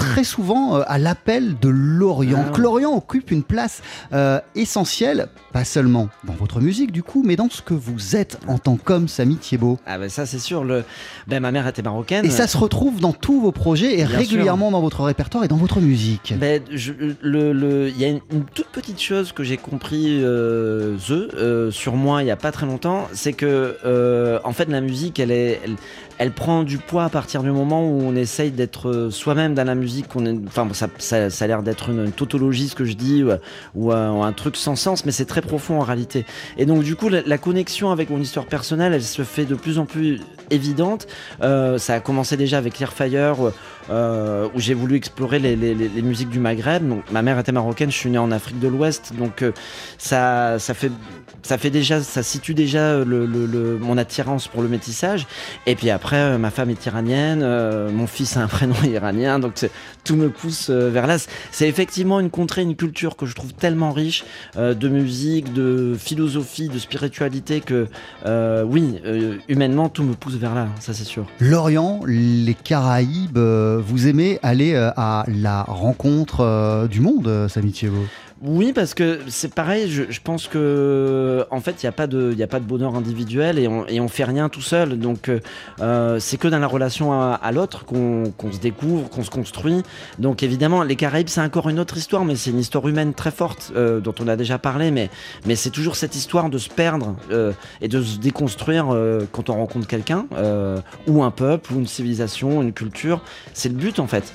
très 0.00 0.24
souvent 0.24 0.76
euh, 0.76 0.82
à 0.86 0.98
l'appel 0.98 1.56
de 1.60 1.68
l'Orient. 1.68 2.44
Ah. 2.52 2.58
L'Orient 2.58 2.94
occupe 2.96 3.30
une 3.30 3.42
place 3.42 3.82
euh, 4.12 4.40
essentielle, 4.54 5.28
pas 5.52 5.64
seulement 5.64 6.08
dans 6.24 6.32
votre 6.34 6.60
musique 6.60 6.92
du 6.92 7.02
coup, 7.02 7.22
mais 7.24 7.36
dans 7.36 7.48
ce 7.50 7.62
que 7.62 7.74
vous 7.74 8.16
êtes 8.16 8.38
en 8.48 8.58
tant 8.58 8.76
qu'homme, 8.76 9.08
Samy 9.08 9.36
Thiebaud. 9.36 9.78
Ah 9.86 9.98
ben 9.98 10.08
ça 10.08 10.26
c'est 10.26 10.38
sûr. 10.38 10.64
Le... 10.64 10.84
Ben, 11.26 11.40
ma 11.40 11.50
mère 11.52 11.66
était 11.66 11.82
marocaine. 11.82 12.24
Et 12.24 12.30
ça 12.30 12.46
se 12.46 12.56
retrouve 12.56 13.00
dans 13.00 13.12
tous 13.12 13.40
vos 13.40 13.52
projets 13.52 13.94
et 13.94 14.04
Bien 14.04 14.18
régulièrement 14.18 14.70
dans 14.70 14.80
votre 14.80 15.02
répertoire 15.04 15.44
et 15.44 15.48
dans 15.48 15.56
votre 15.56 15.80
musique. 15.80 16.34
Ben, 16.38 16.62
je- 16.70 16.92
le, 17.20 17.52
le- 17.52 17.88
il 17.88 17.98
y 17.98 18.04
a 18.04 18.08
une, 18.08 18.20
une 18.32 18.44
toute 18.44 18.68
petite 18.68 19.00
chose 19.00 19.32
que 19.32 19.42
j'ai 19.44 19.56
compris 19.56 20.20
euh, 20.22 20.96
the, 20.96 21.10
euh, 21.34 21.70
sur 21.70 21.94
moi 21.96 22.22
il 22.22 22.26
y 22.26 22.30
a 22.30 22.36
pas 22.36 22.52
très 22.52 22.66
longtemps, 22.66 23.08
c'est 23.12 23.32
que 23.32 23.76
en 24.44 24.52
fait 24.52 24.68
la 24.68 24.80
musique 24.80 25.18
elle 25.20 25.30
est, 25.30 25.60
elle, 25.64 25.76
elle 26.20 26.32
prend 26.32 26.64
du 26.64 26.76
poids 26.76 27.04
à 27.04 27.08
partir 27.08 27.42
du 27.42 27.50
moment 27.50 27.82
où 27.88 28.02
on 28.02 28.14
essaye 28.14 28.50
d'être 28.50 28.90
euh, 28.90 29.10
soi-même 29.10 29.54
dans 29.54 29.64
la 29.64 29.74
musique. 29.74 30.04
enfin 30.46 30.68
ça, 30.98 31.16
a 31.16 31.46
l'air 31.46 31.62
d'être 31.62 31.88
une, 31.88 32.12
tautologie 32.12 32.68
ce 32.68 32.74
que 32.74 32.84
je 32.84 32.92
dis 32.92 33.24
ou, 33.24 33.30
ou 33.74 33.90
un, 33.90 34.32
truc 34.32 34.56
sans 34.56 34.76
sens, 34.76 35.06
mais 35.06 35.12
c'est 35.12 35.24
très 35.24 35.40
profond 35.40 35.80
en 35.80 35.82
réalité. 35.82 36.26
Et 36.58 36.66
donc 36.66 36.82
du 36.82 36.94
coup 36.94 37.08
la, 37.08 37.38
connexion 37.38 37.90
avec 37.90 38.10
mon 38.10 38.20
histoire 38.20 38.44
personnelle, 38.44 38.92
elle 38.92 39.02
se 39.02 39.22
fait 39.22 39.46
de 39.46 39.54
plus 39.54 39.78
en 39.78 39.86
plus 39.86 40.20
évidente. 40.50 41.06
Euh, 41.40 41.78
ça 41.78 41.94
a 41.94 42.00
commencé 42.00 42.36
déjà 42.36 42.58
avec 42.58 42.74
Clearfire. 42.74 43.52
euh, 43.88 44.48
où 44.54 44.60
j'ai 44.60 44.74
voulu 44.74 44.96
explorer 44.96 45.38
les, 45.38 46.02
musiques 46.02 46.28
du 46.28 46.38
Maghreb. 46.38 46.86
Donc, 46.86 47.10
ma 47.10 47.22
mère 47.22 47.38
était 47.38 47.50
marocaine, 47.50 47.90
je 47.90 47.96
suis 47.96 48.10
né 48.10 48.18
en 48.18 48.30
Afrique 48.30 48.60
de 48.60 48.68
l'Ouest, 48.68 49.14
donc 49.18 49.42
euh, 49.42 49.52
ça, 49.98 50.58
ça 50.58 50.74
fait, 50.74 51.70
déjà, 51.70 52.00
ça 52.00 52.22
situe 52.22 52.54
déjà 52.54 53.04
mon 53.04 53.98
attirance 53.98 54.46
pour 54.46 54.62
le 54.62 54.68
métissage. 54.68 55.26
Et 55.66 55.74
puis 55.74 55.88
après. 55.90 56.09
Euh, 56.16 56.38
ma 56.38 56.50
femme 56.50 56.70
est 56.70 56.86
iranienne, 56.86 57.40
euh, 57.42 57.90
mon 57.90 58.06
fils 58.06 58.36
a 58.36 58.40
un 58.42 58.46
prénom 58.46 58.74
iranien, 58.84 59.38
donc 59.38 59.54
tout 60.04 60.16
me 60.16 60.28
pousse 60.30 60.68
euh, 60.70 60.90
vers 60.90 61.06
là. 61.06 61.16
C'est- 61.50 61.68
effectivement 61.68 62.20
une 62.20 62.30
contrée, 62.30 62.62
une 62.62 62.76
culture 62.76 63.16
que 63.16 63.26
je 63.26 63.34
trouve 63.34 63.52
tellement 63.54 63.92
riche 63.92 64.24
de 64.56 64.88
musique, 64.88 65.52
de 65.52 65.94
philosophie, 65.98 66.68
de 66.68 66.78
spiritualité 66.78 67.60
que, 67.60 67.86
oui, 68.64 69.00
humainement, 69.48 69.88
tout 69.88 70.02
me 70.02 70.14
pousse 70.14 70.34
vers 70.34 70.54
là, 70.54 70.66
ça 70.80 70.92
c'est 70.92 71.04
sûr. 71.04 71.26
L'Orient, 71.38 72.00
les 72.06 72.54
Caraïbes, 72.54 73.38
vous 73.38 74.08
aimez 74.08 74.38
aller 74.42 74.74
à 74.74 75.24
la 75.28 75.62
rencontre 75.62 76.88
du 76.90 77.00
monde, 77.00 77.46
Samy 77.48 77.72
Oui, 78.42 78.72
parce 78.72 78.94
que 78.94 79.20
c'est 79.28 79.52
pareil, 79.52 79.90
je, 79.90 80.18
pense 80.24 80.48
que 80.48 81.44
en 81.50 81.60
fait, 81.60 81.82
il 81.82 81.84
n'y 81.84 81.88
a, 81.88 81.92
pas 81.92 82.06
de- 82.06 82.32
y 82.32 82.42
a 82.42 82.46
pas 82.46 82.58
de 82.58 82.64
bonheur 82.64 82.94
individuel 82.94 83.58
et 83.58 83.68
on, 83.68 83.86
et 83.86 84.00
on 84.00 84.08
fait 84.08 84.24
rien 84.24 84.48
tout 84.48 84.62
seul. 84.62 84.98
Donc, 84.98 85.28
euh, 85.28 85.40
euh, 85.80 86.18
c'est 86.18 86.38
que 86.38 86.48
dans 86.48 86.58
la 86.58 86.66
relation 86.66 87.12
à, 87.12 87.52
l'autre 87.52 87.84
qu'on 87.84 88.32
qu'on 88.38 88.50
se 88.50 88.58
découvre, 88.58 89.10
qu'on 89.10 89.24
se 89.24 89.30
construit. 89.30 89.82
Donc, 90.18 90.42
évidemment, 90.42 90.82
les 90.84 90.96
Caraïbes, 90.96 91.28
c'est 91.28 91.42
encore 91.42 91.68
une 91.68 91.78
autre 91.78 91.98
histoire, 91.98 92.24
mais 92.24 92.34
c'est 92.34 92.48
une 92.48 92.58
histoire 92.60 92.88
humaine 92.88 93.12
très 93.12 93.30
forte 93.30 93.72
euh, 93.76 94.00
dont 94.00 94.14
on 94.20 94.26
a 94.26 94.36
déjà 94.36 94.58
parlé. 94.58 94.90
Mais, 94.90 95.10
mais 95.44 95.54
c'est 95.54 95.68
toujours 95.70 95.96
cette 95.96 96.14
histoire 96.16 96.48
de 96.48 96.56
se 96.56 96.70
perdre 96.70 97.16
euh, 97.30 97.52
et 97.82 97.88
de 97.88 98.02
se 98.02 98.16
déconstruire 98.18 98.86
euh, 98.90 99.26
quand 99.32 99.50
on 99.50 99.54
rencontre 99.56 99.86
quelqu'un, 99.86 100.26
ou 101.06 101.22
un 101.22 101.30
peuple, 101.30 101.74
ou 101.74 101.78
une 101.78 101.86
civilisation, 101.86 102.62
une 102.62 102.72
culture. 102.72 103.20
C'est 103.52 103.68
le 103.68 103.74
but, 103.74 103.98
en 103.98 104.06
fait. 104.06 104.32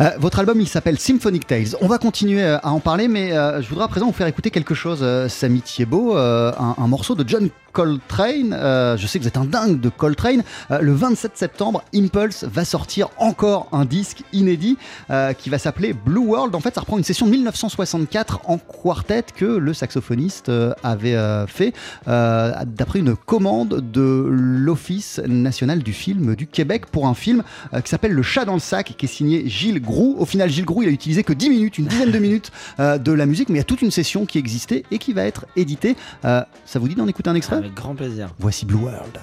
Euh, 0.00 0.10
votre 0.18 0.38
album, 0.38 0.60
il 0.60 0.68
s'appelle 0.68 0.98
Symphonic 0.98 1.46
Tales. 1.46 1.76
On 1.80 1.86
va 1.86 1.98
continuer 1.98 2.42
euh, 2.42 2.58
à 2.58 2.70
en 2.72 2.80
parler, 2.80 3.08
mais 3.08 3.32
euh, 3.32 3.62
je 3.62 3.68
voudrais 3.68 3.84
à 3.84 3.88
présent 3.88 4.06
vous 4.06 4.12
faire 4.12 4.26
écouter 4.26 4.50
quelque 4.50 4.74
chose, 4.74 5.04
Samy 5.28 5.60
Thiebaud, 5.60 6.16
un, 6.16 6.74
un 6.76 6.86
morceau 6.86 7.14
de 7.14 7.28
John 7.28 7.48
Coltrane. 7.74 8.52
Euh, 8.52 8.96
je 8.96 9.06
sais 9.06 9.18
que 9.18 9.24
vous 9.24 9.28
êtes 9.28 9.36
un 9.36 9.44
dingue 9.44 9.80
de 9.80 9.88
Coltrane. 9.88 10.42
Euh, 10.70 10.78
le 10.80 10.92
27 10.92 11.36
septembre, 11.36 11.82
Impulse 11.92 12.44
va 12.44 12.64
sortir 12.64 13.08
encore 13.18 13.68
un 13.72 13.84
disque 13.84 14.22
inédit 14.32 14.78
euh, 15.10 15.32
qui 15.32 15.50
va 15.50 15.58
s'appeler 15.58 15.92
Blue 15.92 16.20
World. 16.20 16.54
En 16.54 16.60
fait, 16.60 16.74
ça 16.74 16.80
reprend 16.80 16.96
une 16.96 17.04
session 17.04 17.26
de 17.26 17.32
1964 17.32 18.42
en 18.44 18.58
quartet 18.58 19.24
que 19.34 19.44
le 19.44 19.74
saxophoniste 19.74 20.50
avait 20.84 21.16
fait 21.48 21.74
d'après 22.06 23.00
une 23.00 23.16
commande 23.16 23.80
de 23.80 24.26
l'Office 24.30 25.20
national 25.26 25.82
du 25.82 25.92
film 25.92 26.36
du 26.36 26.46
Québec 26.46 26.86
pour 26.86 27.08
un 27.08 27.14
film 27.14 27.42
qui 27.82 27.88
s'appelle 27.88 28.12
Le 28.12 28.22
chat 28.22 28.44
dans 28.44 28.54
le 28.54 28.60
sac, 28.60 28.94
qui 28.96 29.06
est 29.06 29.08
signé 29.08 29.48
Gilles 29.48 29.80
Groux. 29.80 30.14
Au 30.18 30.26
final, 30.26 30.48
Gilles 30.48 30.64
Groux, 30.64 30.82
il 30.82 30.88
a 30.88 30.92
utilisé 30.92 31.24
que 31.24 31.32
10 31.32 31.50
minutes, 31.50 31.78
une 31.78 31.86
dizaine 31.86 32.12
de 32.12 32.18
minutes 32.18 32.52
de 32.78 33.12
la 33.12 33.26
musique, 33.26 33.48
mais 33.48 33.56
il 33.56 33.58
y 33.58 33.62
a 33.62 33.64
toute 33.64 33.82
une 33.82 33.90
session 33.90 34.26
qui 34.26 34.38
existait 34.38 34.84
et 34.92 34.98
qui 34.98 35.12
va 35.12 35.24
être 35.24 35.46
éditée. 35.56 35.96
Ça 36.22 36.46
vous 36.76 36.88
dit 36.88 36.94
d'en 36.94 37.08
écouter 37.08 37.30
un 37.30 37.34
extrait? 37.34 37.63
Grand 37.70 37.94
plaisir. 37.94 38.34
Voici 38.38 38.66
Blue 38.66 38.76
World. 38.82 39.20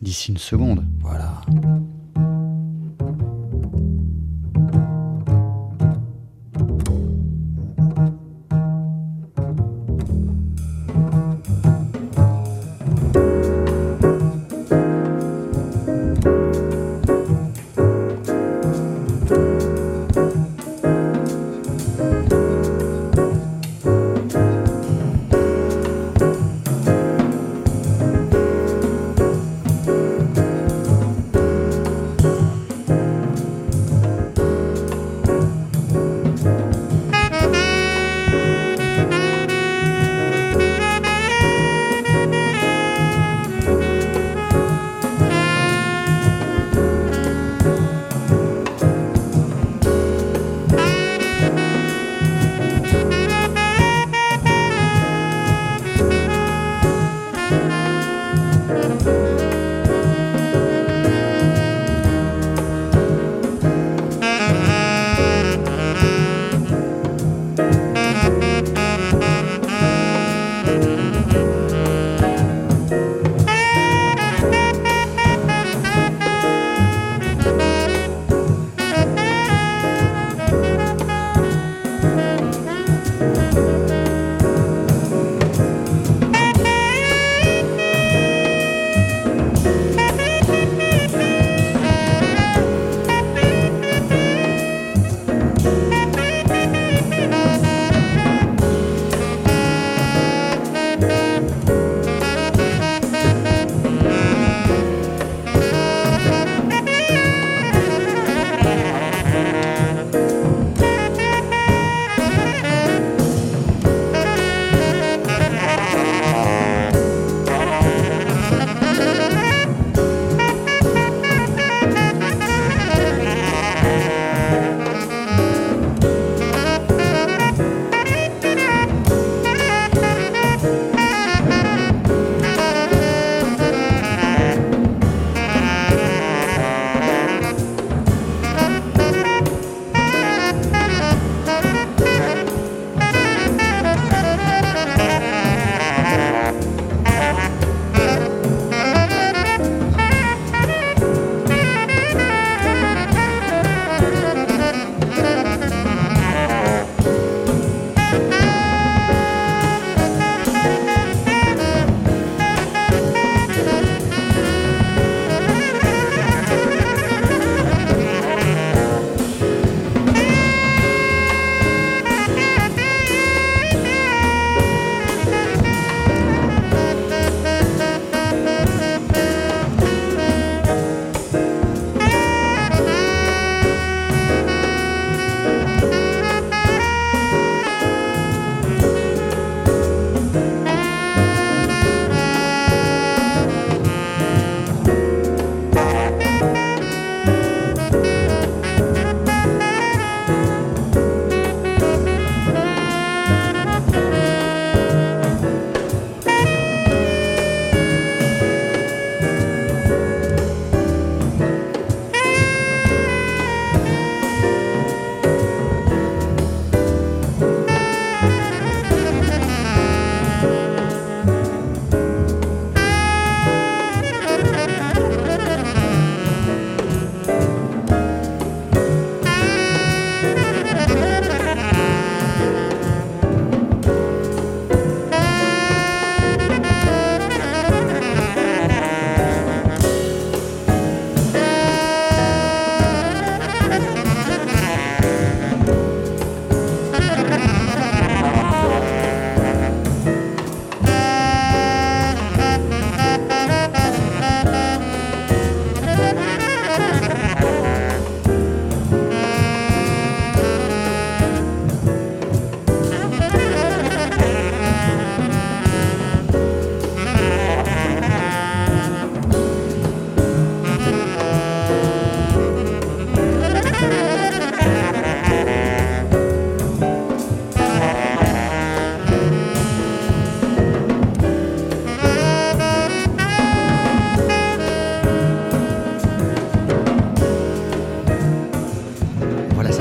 D'ici 0.00 0.30
une 0.30 0.38
seconde, 0.38 0.84
voilà. 1.00 1.40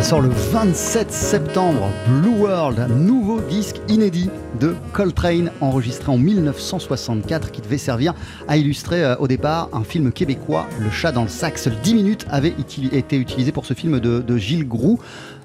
Sort 0.08 0.22
le 0.22 0.30
27 0.30 1.12
septembre. 1.12 1.90
Blue 2.08 2.30
World, 2.30 2.88
nouveau 2.96 3.42
disque 3.42 3.76
inédit 3.90 4.30
de 4.58 4.74
Coltrane, 4.94 5.52
enregistré 5.60 6.10
en 6.10 6.18
1964, 6.18 7.52
qui 7.52 7.60
devait 7.60 7.78
servir 7.78 8.14
à 8.48 8.56
illustrer 8.56 9.04
euh, 9.04 9.18
au 9.18 9.28
départ 9.28 9.68
un 9.74 9.84
film 9.84 10.14
québécois, 10.14 10.66
Le 10.80 10.90
chat 10.90 11.12
dans 11.12 11.24
le 11.24 11.28
sac. 11.28 11.58
Seuls 11.58 11.76
10 11.84 11.94
minutes 11.94 12.26
avaient 12.30 12.54
été 12.94 13.18
utilisées 13.18 13.52
pour 13.52 13.66
ce 13.66 13.74
film 13.74 14.00
de, 14.00 14.38
Gilles 14.38 14.66
Groux. 14.66 14.98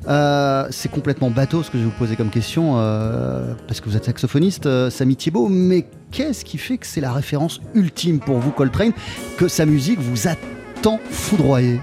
Euh, 0.06 0.68
c'est 0.70 0.92
complètement 0.92 1.30
bateau 1.30 1.64
ce 1.64 1.70
que 1.72 1.78
je 1.78 1.82
vais 1.82 1.88
vous 1.88 1.98
poser 1.98 2.14
comme 2.14 2.30
question, 2.30 2.74
euh, 2.76 3.54
parce 3.66 3.80
que 3.80 3.88
vous 3.88 3.96
êtes 3.96 4.04
saxophoniste, 4.04 4.90
Samy 4.90 5.16
Thiebaud, 5.16 5.48
mais 5.48 5.86
qu'est-ce 6.12 6.44
qui 6.44 6.58
fait 6.58 6.78
que 6.78 6.86
c'est 6.86 7.00
la 7.00 7.12
référence 7.12 7.60
ultime 7.74 8.20
pour 8.20 8.38
vous, 8.38 8.52
Coltrane, 8.52 8.92
que 9.38 9.48
sa 9.48 9.66
musique 9.66 9.98
vous 9.98 10.28
a 10.28 10.36
tant 10.82 11.00
foudroyé? 11.10 11.80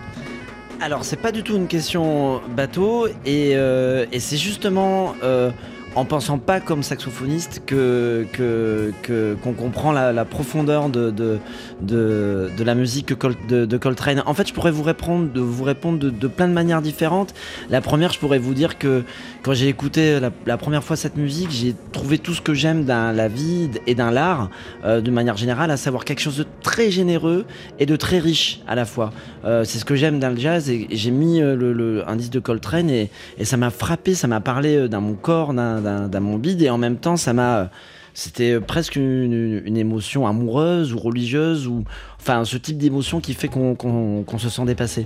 Alors, 0.82 1.04
c'est 1.04 1.18
pas 1.18 1.34
du 1.34 1.44
tout 1.44 1.58
une 1.58 1.68
question 1.68 2.42
bateau, 2.56 3.08
et, 3.26 3.56
euh, 3.58 4.06
c'est 4.18 4.38
justement 4.38 5.14
euh, 5.24 5.52
en 5.96 6.06
pensant 6.06 6.38
pas 6.38 6.60
comme 6.60 6.84
saxophoniste 6.84 7.64
que 7.66 8.26
que- 8.32 8.94
que- 9.02 9.36
qu'on 9.44 9.54
comprend 9.54 9.92
la, 9.92 10.26
profondeur 10.26 10.90
de, 10.90 11.10
de, 11.12 11.40
de, 11.82 12.64
la 12.64 12.76
musique 12.76 13.14
de, 13.48 13.78
Coltrane. 13.78 14.22
En 14.26 14.34
fait, 14.34 14.48
je 14.48 14.54
pourrais 14.54 14.72
vous 14.72 14.84
répondre 14.84 15.32
de, 15.32 15.40
vous 15.40 15.64
répondre 15.64 15.98
de, 15.98 16.28
plein 16.28 16.48
de 16.48 16.54
manières 16.54 16.82
différentes. 16.82 17.34
La 17.70 17.82
première, 17.82 18.12
je 18.12 18.20
pourrais 18.20 18.40
vous 18.40 18.54
dire 18.54 18.78
que 18.78 19.04
quand 19.42 19.54
j'ai 19.54 19.68
écouté 19.68 20.20
la, 20.46 20.58
première 20.58 20.84
fois 20.84 20.96
cette 20.96 21.18
musique, 21.18 21.50
j'ai 21.52 21.76
trouvé 21.92 22.18
tout 22.18 22.34
ce 22.34 22.42
que 22.42 22.54
j'aime 22.54 22.86
dans 22.86 23.16
la 23.16 23.28
vie 23.28 23.70
et 23.88 23.96
dans 23.96 24.12
l'art, 24.12 24.50
euh, 24.86 25.02
de 25.02 25.12
manière 25.12 25.38
générale, 25.38 25.72
à 25.72 25.78
savoir 25.78 26.06
quelque 26.06 26.22
chose 26.22 26.38
de 26.38 26.46
très 26.62 26.92
généreux 26.92 27.46
et 27.80 27.86
de 27.86 27.96
très 27.96 28.20
riche 28.20 28.62
à 28.68 28.76
la 28.76 28.86
fois. 28.86 29.12
Euh, 29.46 29.64
c'est 29.64 29.80
ce 29.80 29.86
que 29.86 29.96
j'aime 29.96 30.20
dans 30.20 30.30
le 30.30 30.38
jazz 30.38 30.70
et, 30.70 30.88
j'ai 30.92 31.12
mis 31.12 31.42
euh, 31.42 32.04
un 32.08 32.16
disque 32.16 32.34
de 32.34 32.40
Coltrane 32.40 32.90
et, 32.90 33.10
et 33.38 33.46
ça 33.46 33.58
m'a 33.58 33.70
frappé, 33.70 34.16
ça 34.16 34.28
m'a 34.28 34.42
parlé 34.42 34.76
euh, 34.76 34.88
dans 34.88 35.02
mon 35.02 35.14
corps, 35.14 35.54
dans 35.80 36.22
mon 36.22 36.38
bide 36.38 36.62
et 36.62 36.70
en 36.70 36.78
même 36.78 36.98
temps 36.98 37.18
ça 37.18 37.34
m'a... 37.34 37.58
euh, 37.58 37.66
C'était 38.14 38.60
presque 38.60 38.96
une, 38.96 39.78
émotion 39.78 40.28
amoureuse 40.28 40.94
ou 40.94 41.00
religieuse 41.00 41.68
ou 41.68 41.84
enfin 42.20 42.44
ce 42.46 42.58
type 42.58 42.78
d'émotion 42.78 43.22
qui 43.22 43.34
fait 43.34 43.48
qu'on 43.48 44.26
se 44.38 44.50
sent 44.50 44.66
dépassé. 44.66 45.06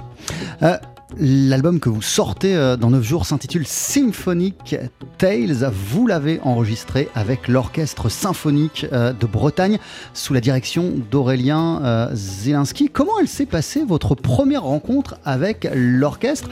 Euh, 0.62 0.78
L'album 1.20 1.80
que 1.80 1.90
vous 1.90 2.02
sortez 2.02 2.56
euh, 2.56 2.76
dans 2.76 2.90
9 2.90 3.04
jours 3.04 3.28
s'intitule 3.28 3.68
Symphonic 3.68 4.76
Tales. 5.20 5.70
Vous 5.72 6.08
l'avez 6.08 6.40
enregistré 6.42 7.08
avec 7.14 7.48
l'Orchestre 7.48 8.10
Symphonique 8.10 8.88
de 8.92 9.28
Bretagne 9.28 9.78
sous 10.16 10.34
la 10.34 10.42
direction 10.42 10.92
d'Aurélien 11.12 12.10
Zelinski. 12.14 12.90
Comment 12.90 13.20
elle 13.22 13.28
s'est 13.28 13.46
passée, 13.46 13.84
votre 13.86 14.16
première 14.16 14.64
rencontre 14.64 15.20
avec 15.24 15.70
l'orchestre? 15.76 16.50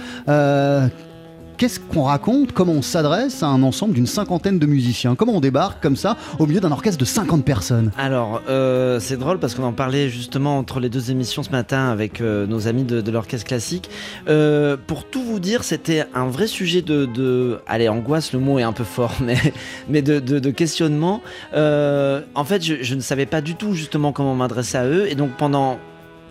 Qu'est-ce 1.62 1.80
qu'on 1.80 2.02
raconte 2.02 2.54
Comment 2.54 2.72
on 2.72 2.82
s'adresse 2.82 3.44
à 3.44 3.46
un 3.46 3.62
ensemble 3.62 3.94
d'une 3.94 4.08
cinquantaine 4.08 4.58
de 4.58 4.66
musiciens? 4.66 5.14
Comment 5.14 5.34
on 5.34 5.42
débarque 5.42 5.80
comme 5.80 5.96
ça 5.96 6.18
au 6.40 6.48
milieu 6.48 6.60
d'un 6.60 6.72
orchestre 6.72 6.98
de 6.98 7.06
50 7.06 7.46
personnes? 7.46 7.92
Alors, 8.00 8.42
euh, 8.50 9.00
c'est 9.00 9.16
drôle 9.16 9.38
parce 9.38 9.54
qu'on 9.54 9.66
en 9.66 9.72
parlait 9.72 10.10
justement 10.10 10.58
entre 10.58 10.80
les 10.80 10.90
deux 10.90 11.12
émissions 11.12 11.44
ce 11.44 11.52
matin 11.52 11.90
avec 11.90 12.20
euh, 12.20 12.48
nos 12.48 12.68
amis 12.68 12.84
de, 12.84 13.12
l'orchestre 13.12 13.46
classique. 13.46 13.92
Euh, 14.28 14.76
pour 14.88 15.06
tout 15.06 15.22
vous 15.22 15.40
dire, 15.40 15.64
c'était 15.64 16.06
un 16.16 16.30
vrai 16.30 16.48
sujet 16.48 16.82
de, 16.82 17.60
Allez, 17.68 17.90
angoisse, 17.90 18.34
le 18.34 18.40
mot 18.40 18.58
est 18.58 18.64
un 18.64 18.74
peu 18.74 18.84
fort, 18.84 19.14
mais, 19.88 20.02
de, 20.02 20.50
questionnement. 20.50 21.22
En 21.54 22.44
fait, 22.44 22.64
je 22.64 22.96
ne 22.96 23.02
savais 23.02 23.28
pas 23.28 23.42
du 23.42 23.54
tout 23.54 23.76
justement 23.76 24.14
comment 24.14 24.34
m'adresser 24.34 24.80
à 24.80 24.88
eux. 24.88 25.06
Et 25.12 25.14
donc, 25.14 25.30
pendant 25.38 25.78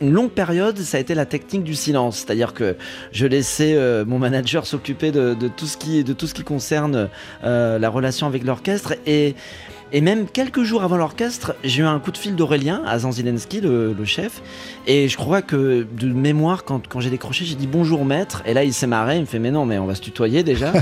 une 0.01 0.13
longue 0.13 0.31
période, 0.31 0.79
ça 0.79 0.97
a 0.97 1.01
été 1.01 1.15
la 1.15 1.27
technique 1.27 1.65
du 1.65 1.75
silence, 1.75 2.19
c'est-à-dire 2.19 2.55
que 2.55 2.77
je 3.13 3.27
laissais 3.27 3.75
euh, 3.75 4.05
mon 4.05 4.19
manager 4.19 4.67
s'occuper 4.67 5.11
de, 5.11 5.35
de 5.35 5.49
tout 5.49 5.67
ce 5.67 5.77
qui 5.77 6.05
de 6.05 6.13
tout 6.13 6.27
ce 6.27 6.35
qui 6.35 6.43
concerne 6.43 7.09
euh, 7.45 7.79
la 7.79 7.89
relation 7.89 8.27
avec 8.27 8.45
l'orchestre. 8.45 8.95
Et 9.07 9.35
et 9.93 10.01
même 10.01 10.27
quelques 10.27 10.63
jours 10.63 10.83
avant 10.83 10.97
l'orchestre, 10.97 11.55
j'ai 11.65 11.83
eu 11.83 11.85
un 11.87 11.99
coup 11.99 12.13
de 12.13 12.17
fil 12.19 12.35
d'Aurélien 12.37 12.83
à 12.87 12.99
Zanzilenski, 13.01 13.61
le, 13.61 13.93
le 13.93 14.05
chef. 14.05 14.41
Et 14.87 15.09
je 15.09 15.17
crois 15.17 15.43
que 15.43 15.87
de 15.99 16.07
mémoire, 16.13 16.65
quand, 16.65 16.87
quand 16.89 17.01
j'ai 17.01 17.11
décroché, 17.11 17.45
j'ai 17.45 17.55
dit 17.57 17.67
bonjour 17.67 18.05
maître. 18.05 18.43
Et 18.47 18.55
là, 18.55 18.65
il 18.65 18.73
s'est 18.73 18.87
marré. 18.87 19.17
Il 19.17 19.23
me 19.23 19.27
fait 19.27 19.39
mais 19.39 19.51
non, 19.51 19.67
mais 19.67 19.79
on 19.79 19.87
va 19.87 19.95
se 19.95 20.01
tutoyer 20.01 20.43
déjà. 20.43 20.73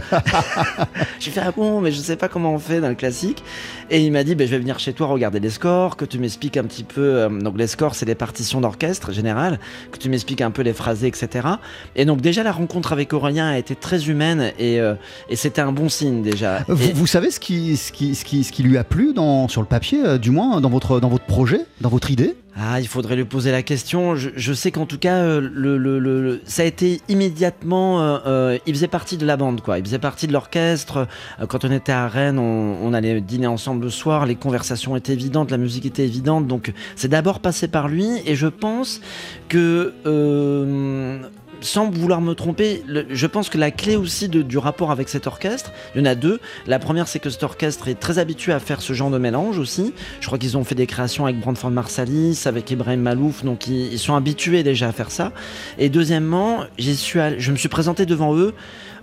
j'ai 1.21 1.31
fait 1.31 1.41
ah 1.45 1.53
bon, 1.53 1.81
mais 1.81 1.93
je 1.93 1.99
sais 1.99 2.17
pas 2.17 2.29
comment 2.29 2.53
on 2.55 2.59
fait 2.59 2.81
dans 2.81 2.89
le 2.89 2.95
classique. 2.95 3.43
Et 3.91 4.01
il 4.05 4.13
m'a 4.13 4.25
dit 4.25 4.35
ben, 4.35 4.47
je 4.47 4.53
vais 4.53 4.59
venir 4.59 4.79
chez 4.79 4.93
toi 4.93 5.07
regarder 5.07 5.41
les 5.41 5.51
scores, 5.51 5.97
que 5.97 6.05
tu 6.05 6.19
m'expliques 6.19 6.57
un 6.57 6.65
petit 6.65 6.85
peu. 6.85 7.01
euh, 7.01 7.29
donc 7.29 7.57
les 7.59 7.67
scores, 7.67 7.95
c'est 7.95 8.07
les 8.07 8.15
partitions 8.15 8.61
d'orchestre 8.61 9.13
général, 9.13 9.59
que 9.93 9.99
tu 9.99 10.09
m'expliques 10.09 10.41
un 10.43 10.51
peu 10.51 10.63
les 10.63 10.73
phrasés, 10.73 11.07
etc. 11.09 11.49
Et 11.97 12.05
donc 12.05 12.21
déjà 12.21 12.43
la 12.43 12.53
rencontre 12.53 12.93
avec 12.93 13.13
Aurélien 13.13 13.49
a 13.49 13.59
été 13.59 13.75
très 13.75 14.09
humaine 14.09 14.53
et, 14.59 14.81
euh, 14.81 14.95
et 15.31 15.37
c'était 15.37 15.61
un 15.61 15.73
bon 15.73 15.89
signe 15.89 16.23
déjà. 16.23 16.65
vous, 16.69 16.89
Et- 16.89 16.93
vous 16.93 17.07
savez 17.07 17.31
ce 17.31 17.41
qui, 17.41 17.77
ce, 17.77 17.93
qui, 17.93 18.15
ce, 18.15 18.25
qui, 18.25 18.45
ce 18.45 18.53
qui 18.53 18.63
lui 18.63 18.77
a 18.77 18.85
plu? 18.85 18.98
Sur 19.49 19.61
le 19.61 19.67
papier, 19.67 20.05
euh, 20.05 20.19
du 20.19 20.31
moins 20.31 20.61
dans 20.61 20.71
votre, 20.71 21.01
dans 21.01 21.09
votre 21.09 21.25
projet, 21.25 21.61
dans 21.81 21.89
votre 21.89 22.11
idée 22.11 22.35
Ah, 22.57 22.81
il 22.81 22.89
faudrait 22.89 23.17
lui 23.17 23.25
poser 23.25 23.53
la 23.53 23.63
question. 23.63 24.17
Je, 24.17 24.53
sais 24.53 24.71
qu'en 24.71 24.87
tout 24.87 24.99
cas, 24.99 25.17
euh, 25.17 25.41
le, 25.41 26.41
ça 26.45 26.63
a 26.63 26.65
été 26.65 27.01
immédiatement. 27.09 28.01
euh, 28.27 28.59
il 28.67 28.75
faisait 28.75 28.89
partie 28.89 29.17
de 29.17 29.27
la 29.27 29.37
bande, 29.37 29.61
quoi. 29.61 29.79
Il 29.79 29.85
faisait 29.85 29.99
partie 29.99 30.27
de 30.27 30.33
l'orchestre. 30.33 31.07
Quand 31.49 31.65
on 31.65 31.71
était 31.71 31.93
à 31.93 32.09
Rennes, 32.09 32.39
on 32.39 32.93
allait 32.93 33.21
dîner 33.21 33.47
ensemble 33.47 33.85
le 33.85 33.91
soir. 33.91 34.27
Les 34.27 34.37
conversations 34.37 34.97
étaient 34.97 35.13
évidentes, 35.13 35.51
la 35.51 35.59
musique 35.59 35.87
était 35.87 36.05
évidente. 36.05 36.47
Donc, 36.47 36.73
c'est 36.97 37.09
d'abord 37.09 37.41
passé 37.41 37.69
par 37.69 37.89
lui. 37.89 38.09
Et 38.27 38.35
je 38.35 38.49
pense 38.49 39.01
que. 39.49 39.95
Sans 41.61 41.91
vouloir 41.91 42.21
me 42.21 42.35
tromper, 42.35 42.83
je 43.11 43.27
pense 43.27 43.49
que 43.49 43.59
la 43.59 43.71
clé 43.71 43.97
aussi 43.97 44.29
du 44.29 44.59
rapport 44.59 44.91
avec 44.91 45.09
cet 45.09 45.27
orchestre, 45.27 45.73
il 45.95 46.01
y 46.01 46.03
en 46.03 46.07
a 46.07 46.15
deux. 46.15 46.41
La 46.67 46.79
première, 46.79 47.09
c'est 47.09 47.19
que 47.19 47.31
cet 47.31 47.43
orchestre 47.43 47.89
est 47.89 47.95
très 47.95 48.19
habitué 48.19 48.53
à 48.53 48.61
faire 48.61 48.81
ce 48.81 48.93
genre 48.93 49.11
de 49.11 49.19
mélange 49.19 49.59
aussi. 49.59 49.93
Je 50.21 50.27
crois 50.27 50.39
qu'ils 50.39 50.57
ont 50.57 50.65
fait 50.65 50.75
des 50.75 50.87
créations 50.87 51.25
avec 51.25 51.41
Brandford 51.41 51.71
Marsalis, 51.71 52.43
avec 52.47 52.71
Ibrahim 52.71 53.01
Malouf, 53.01 53.45
donc 53.45 53.67
ils, 53.67 53.99
sont 53.99 54.15
habitués 54.15 54.63
déjà 54.63 54.89
à 54.89 54.93
faire 54.93 55.11
ça. 55.11 55.33
Et 55.79 55.89
deuxièmement, 55.89 56.65
je 56.79 57.51
me 57.51 57.57
suis 57.57 57.69
présenté 57.69 58.07
devant 58.07 58.37
eux 58.37 58.55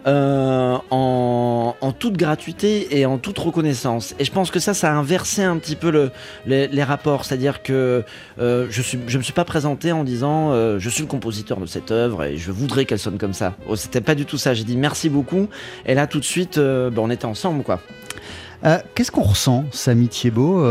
euh, 0.07 0.77
en, 0.91 1.73
toute 1.97 2.17
gratuité 2.17 2.99
et 2.99 3.05
en 3.05 3.17
toute 3.17 3.39
reconnaissance. 3.39 4.13
Et 4.19 4.25
je 4.25 4.31
pense 4.31 4.51
que 4.51 4.59
ça, 4.59 4.73
ça 4.73 4.91
a 4.91 4.95
inversé 4.95 5.43
un 5.43 5.57
petit 5.57 5.75
peu 5.75 5.89
le, 5.89 6.11
les, 6.45 6.83
rapports. 6.83 7.25
C'est-à-dire 7.25 7.63
que 7.63 8.03
euh, 8.39 8.67
je 8.69 8.97
ne 8.97 9.17
me 9.17 9.23
suis 9.23 9.33
pas 9.33 9.45
présenté 9.45 9.91
en 9.91 10.03
disant 10.03 10.51
euh, 10.51 10.77
je 10.77 10.89
suis 10.89 11.01
le 11.01 11.07
compositeur 11.07 11.59
de 11.59 11.65
cette 11.65 11.89
œuvre 11.89 12.23
et 12.25 12.37
je 12.37 12.51
voudrais 12.51 12.85
qu'elle 12.85 12.99
sonne 12.99 13.17
comme 13.17 13.33
ça. 13.33 13.55
Oh, 13.67 13.75
C'était 13.75 14.01
pas 14.01 14.13
du 14.13 14.25
tout 14.25 14.37
ça. 14.37 14.53
J'ai 14.53 14.63
dit 14.63 14.77
merci 14.77 15.09
beaucoup. 15.09 15.47
Et 15.85 15.95
là, 15.95 16.05
tout 16.05 16.19
de 16.19 16.25
suite, 16.25 16.59
ben, 16.59 16.93
on 16.97 17.09
était 17.09 17.25
ensemble, 17.25 17.63
quoi. 17.63 17.79
Qu'est-ce 18.95 19.11
qu'on 19.11 19.21
ressent, 19.21 19.65
Samy 19.71 20.07
Thiebaud, 20.07 20.63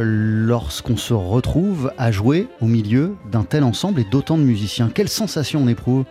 lorsqu'on 0.00 0.96
se 0.96 1.12
retrouve 1.12 1.92
à 1.98 2.10
jouer 2.10 2.48
au 2.62 2.66
milieu 2.66 3.14
d'un 3.30 3.42
tel 3.44 3.62
ensemble 3.62 4.00
et 4.00 4.04
d'autant 4.04 4.38
de 4.38 4.42
musiciens? 4.42 4.90
Quelle 4.92 5.10
sensation 5.10 5.60
on 5.62 5.68
éprouve? 5.68 6.04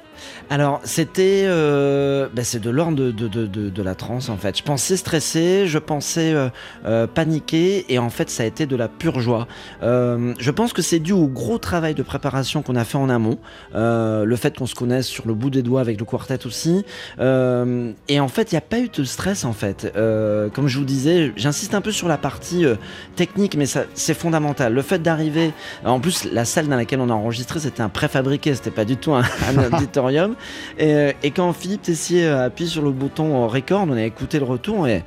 Alors, 0.50 0.80
c'était. 0.84 1.44
euh, 1.48 2.28
bah, 2.34 2.44
c'est 2.44 2.60
de 2.60 2.70
l'ordre 2.70 2.96
de, 2.98 3.12
de, 3.12 3.28
de, 3.28 3.70
de- 3.70 3.82
la 3.84 3.96
transe, 3.96 4.30
en 4.30 4.38
fait. 4.38 4.58
Je 4.58 4.64
pensais 4.64 4.96
stresser, 4.98 5.66
je 5.68 5.78
pensais 5.78 6.34
euh, 6.34 6.50
euh, 6.86 7.08
paniquer, 7.08 7.86
et 7.94 8.00
en 8.00 8.10
fait, 8.10 8.30
ça 8.30 8.44
a 8.44 8.46
été 8.46 8.66
de 8.66 8.76
la 8.76 8.88
pure 8.88 9.20
joie. 9.20 9.48
Euh, 9.84 10.34
je 10.40 10.52
pense 10.52 10.74
que 10.74 10.82
c'est 10.82 11.00
dû 11.00 11.14
au 11.14 11.28
gros 11.28 11.58
travail 11.58 11.94
de 11.94 12.04
préparation 12.04 12.62
qu'on 12.62 12.76
a 12.76 12.84
fait 12.84 12.98
en 12.98 13.10
amont, 13.10 13.38
euh, 13.76 14.24
le 14.26 14.36
fait 14.36 14.58
qu'on 14.58 14.66
se 14.66 14.76
connaisse 14.76 15.08
sur 15.08 15.28
le 15.28 15.34
bout 15.34 15.50
des 15.50 15.62
doigts 15.62 15.82
avec 15.82 16.00
le 16.00 16.06
quartet 16.06 16.46
aussi. 16.46 16.84
Euh, 17.20 17.92
et 18.08 18.20
en 18.20 18.28
fait, 18.28 18.52
il 18.52 18.56
n'y 18.56 18.60
a 18.60 18.62
pas 18.62 18.80
eu 18.80 18.90
de 18.90 19.04
stress, 19.04 19.46
en 19.46 19.54
fait. 19.54 19.92
Euh, 19.96 20.50
comme 20.50 20.68
je 20.68 20.78
vous 20.80 20.86
disais, 20.86 21.32
j'insiste 21.36 21.74
un 21.76 21.82
peu 21.82 21.92
sur 21.92 22.08
la 22.08 22.18
partie 22.18 22.66
euh, 22.66 22.76
technique, 23.16 23.56
mais 23.56 23.66
ça, 23.66 23.84
c'est 23.94 24.14
fondamental. 24.16 24.74
Le 24.74 24.82
fait 24.82 25.00
d'arriver. 25.02 25.54
En 25.84 26.00
plus, 26.00 26.26
la 26.32 26.46
salle 26.46 26.68
dans 26.68 26.76
laquelle 26.76 27.00
on 27.02 27.10
a 27.10 27.14
enregistré, 27.14 27.60
c'était 27.60 27.82
un 27.82 27.90
préfabriqué, 27.90 28.54
c'était 28.56 28.72
pas 28.72 28.86
du 28.86 28.98
tout 28.98 29.14
un, 29.14 29.22
un 29.24 29.74
auditorium. 29.74 30.35
Et, 30.78 30.94
euh, 30.94 31.12
et 31.24 31.32
quand 31.32 31.52
Philippe 31.54 31.84
Tessier 31.84 32.28
a 32.28 32.44
appuyé 32.44 32.70
sur 32.70 32.82
le 32.82 32.92
bouton 32.92 33.44
euh, 33.44 33.48
record, 33.48 33.86
on 33.90 33.94
a 33.94 34.04
écouté 34.04 34.40
le 34.40 34.46
retour 34.46 34.88
et. 34.88 35.04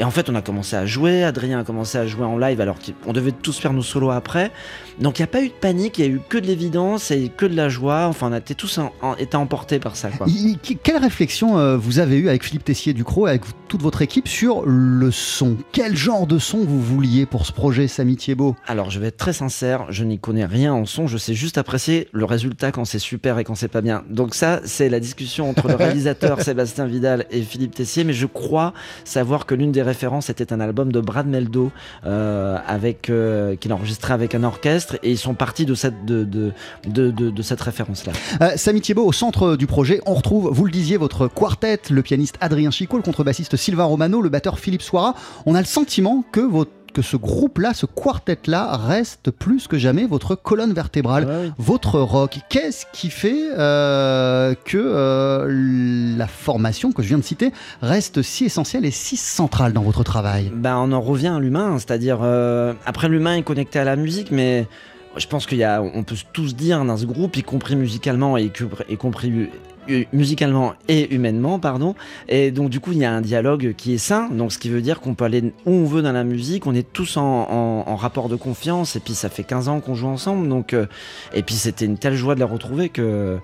Et 0.00 0.04
en 0.04 0.10
fait, 0.10 0.28
on 0.30 0.34
a 0.34 0.40
commencé 0.40 0.76
à 0.76 0.86
jouer. 0.86 1.22
Adrien 1.24 1.60
a 1.60 1.64
commencé 1.64 1.98
à 1.98 2.06
jouer 2.06 2.24
en 2.24 2.38
live 2.38 2.58
alors 2.60 2.78
qu'on 3.04 3.12
devait 3.12 3.32
tous 3.32 3.58
faire 3.58 3.74
nos 3.74 3.82
solos 3.82 4.10
après. 4.10 4.50
Donc, 4.98 5.18
il 5.18 5.22
n'y 5.22 5.24
a 5.24 5.28
pas 5.28 5.42
eu 5.42 5.48
de 5.48 5.52
panique, 5.54 5.98
il 5.98 6.04
y 6.04 6.08
a 6.08 6.10
eu 6.10 6.20
que 6.26 6.38
de 6.38 6.46
l'évidence 6.46 7.10
et 7.10 7.28
que 7.34 7.44
de 7.46 7.54
la 7.54 7.68
joie. 7.68 8.06
Enfin, 8.06 8.28
on 8.30 8.32
a 8.32 8.38
été 8.38 8.54
tous 8.54 8.78
en- 8.78 8.92
en- 9.02 9.14
été 9.16 9.36
emportés 9.36 9.78
par 9.78 9.96
ça. 9.96 10.08
Quoi. 10.08 10.26
Il- 10.28 10.58
il- 10.68 10.78
Quelle 10.78 10.96
réflexion 10.96 11.58
euh, 11.58 11.76
vous 11.76 11.98
avez 11.98 12.16
eue 12.16 12.28
avec 12.30 12.42
Philippe 12.44 12.64
Tessier 12.64 12.94
Ducrot, 12.94 13.26
avec 13.26 13.42
toute 13.68 13.82
votre 13.82 14.00
équipe 14.00 14.26
sur 14.26 14.62
le 14.66 15.10
son? 15.10 15.56
Quel 15.72 15.94
genre 15.96 16.26
de 16.26 16.38
son 16.38 16.58
vous 16.64 16.80
vouliez 16.82 17.26
pour 17.26 17.44
ce 17.44 17.52
projet, 17.52 17.86
Samy 17.86 18.16
Thiebaud? 18.16 18.56
Alors, 18.66 18.90
je 18.90 19.00
vais 19.00 19.08
être 19.08 19.18
très 19.18 19.34
sincère, 19.34 19.84
je 19.90 20.04
n'y 20.04 20.18
connais 20.18 20.46
rien 20.46 20.72
en 20.72 20.86
son, 20.86 21.06
je 21.08 21.18
sais 21.18 21.34
juste 21.34 21.58
apprécier 21.58 22.08
le 22.12 22.24
résultat 22.24 22.72
quand 22.72 22.86
c'est 22.86 22.98
super 22.98 23.38
et 23.38 23.44
quand 23.44 23.54
c'est 23.54 23.68
pas 23.68 23.82
bien. 23.82 24.02
Donc 24.08 24.34
ça, 24.34 24.60
c'est 24.64 24.88
la 24.88 24.98
discussion 25.00 25.50
entre 25.50 25.68
le 25.68 25.74
réalisateur 25.76 26.40
Sébastien 26.40 26.86
Vidal 26.86 27.26
et 27.30 27.42
Philippe 27.42 27.74
Tessier, 27.74 28.04
mais 28.04 28.14
je 28.14 28.26
crois 28.26 28.72
savoir 29.04 29.44
que 29.44 29.54
l'une 29.54 29.72
des 29.72 29.82
références 29.90 30.30
était 30.30 30.52
un 30.52 30.60
album 30.60 30.92
de 30.92 31.00
Brad 31.00 31.26
Meldo 31.26 31.72
euh, 32.06 32.56
avec 32.64 33.10
euh, 33.10 33.56
qu'il 33.56 33.72
a 33.72 33.74
enregistré 33.74 34.14
avec 34.14 34.36
un 34.36 34.44
orchestre 34.44 34.96
et 35.02 35.10
ils 35.10 35.18
sont 35.18 35.34
partis 35.34 35.66
de 35.66 35.74
cette 35.74 36.04
de, 36.04 36.24
de, 36.24 37.10
de, 37.10 37.42
cette 37.42 37.60
référence-là. 37.60 38.12
Euh, 38.40 38.52
Samy 38.54 38.80
Thiebaud, 38.80 39.04
au 39.04 39.12
centre 39.12 39.56
du 39.56 39.66
projet, 39.66 40.00
on 40.06 40.14
retrouve, 40.14 40.48
vous 40.52 40.64
le 40.64 40.70
disiez, 40.70 40.96
votre 40.96 41.26
quartet, 41.26 41.80
le 41.90 42.02
pianiste 42.02 42.36
Adrien 42.40 42.70
Chicot, 42.70 42.98
le 42.98 43.02
contrebassiste 43.02 43.56
Sylvain 43.56 43.84
Romano, 43.84 44.22
le 44.22 44.28
batteur 44.28 44.60
Philippe 44.60 44.82
Soira. 44.82 45.14
On 45.44 45.56
a 45.56 45.60
le 45.60 45.66
sentiment 45.66 46.24
que 46.30 46.40
votre 46.40 46.70
que 46.92 47.02
ce 47.02 47.16
groupe-là, 47.16 47.74
ce 47.74 47.86
quartet-là, 47.86 48.76
reste 48.76 49.30
plus 49.30 49.66
que 49.68 49.78
jamais 49.78 50.06
votre 50.06 50.34
colonne 50.34 50.72
vertébrale, 50.72 51.24
Ouais, 51.26 51.34
oui. 51.44 51.52
votre 51.58 52.00
rock. 52.00 52.38
Qu'est-ce 52.48 52.86
qui 52.92 53.10
fait 53.10 53.50
euh, 53.58 54.54
que 54.64 54.78
euh, 54.78 56.16
la 56.16 56.26
formation 56.26 56.92
que 56.92 57.02
je 57.02 57.08
viens 57.08 57.18
de 57.18 57.22
citer 57.24 57.52
reste 57.82 58.22
si 58.22 58.44
essentielle 58.44 58.84
et 58.84 58.90
si 58.90 59.16
centrale 59.16 59.72
dans 59.72 59.82
votre 59.82 60.04
travail? 60.04 60.50
Ben, 60.54 60.76
on 60.76 60.92
en 60.92 61.00
revient 61.00 61.28
à 61.28 61.38
l'humain, 61.38 61.78
c'est-à-dire 61.78 62.18
euh, 62.22 62.72
après 62.86 63.08
l'humain 63.08 63.36
est 63.36 63.42
connecté 63.42 63.78
à 63.78 63.84
la 63.84 63.96
musique, 63.96 64.30
mais 64.30 64.66
je 65.16 65.26
pense 65.26 65.46
qu'il 65.46 65.58
y 65.58 65.64
a, 65.64 65.82
on 65.82 66.02
peut 66.04 66.14
tous 66.32 66.54
dire 66.54 66.84
dans 66.84 66.96
ce 66.96 67.04
groupe, 67.04 67.36
y 67.36 67.42
compris 67.42 67.76
musicalement 67.76 68.36
et 68.36 68.50
y, 68.88 68.96
compris 68.96 69.48
musicalement 70.12 70.74
et 70.88 71.12
humainement, 71.14 71.58
pardon. 71.58 71.94
Et 72.28 72.50
donc 72.50 72.70
du 72.70 72.80
coup, 72.80 72.92
il 72.92 72.98
y 72.98 73.04
a 73.04 73.12
un 73.12 73.20
dialogue 73.20 73.74
qui 73.76 73.94
est 73.94 73.98
sain, 73.98 74.28
donc 74.30 74.52
ce 74.52 74.58
qui 74.58 74.68
veut 74.68 74.82
dire 74.82 75.00
qu'on 75.00 75.14
peut 75.14 75.24
aller 75.24 75.52
où 75.66 75.70
on 75.72 75.84
veut 75.84 76.02
dans 76.02 76.12
la 76.12 76.24
musique, 76.24 76.66
on 76.66 76.74
est 76.74 76.92
tous 76.92 77.16
en, 77.16 77.22
en- 77.22 77.96
rapport 77.96 78.28
de 78.28 78.36
confiance, 78.36 78.96
et 78.96 79.00
puis 79.00 79.14
ça 79.14 79.28
fait 79.28 79.44
15 79.44 79.68
ans 79.68 79.80
qu'on 79.80 79.94
joue 79.94 80.06
ensemble, 80.08 80.48
donc 80.48 80.72
euh, 80.74 80.86
et 81.34 81.42
puis 81.42 81.54
c'était 81.56 81.84
une 81.84 81.98
telle 81.98 82.14
joie 82.14 82.34
de 82.34 82.40
les 82.40 82.44
retrouver 82.46 82.88
que 82.88 83.38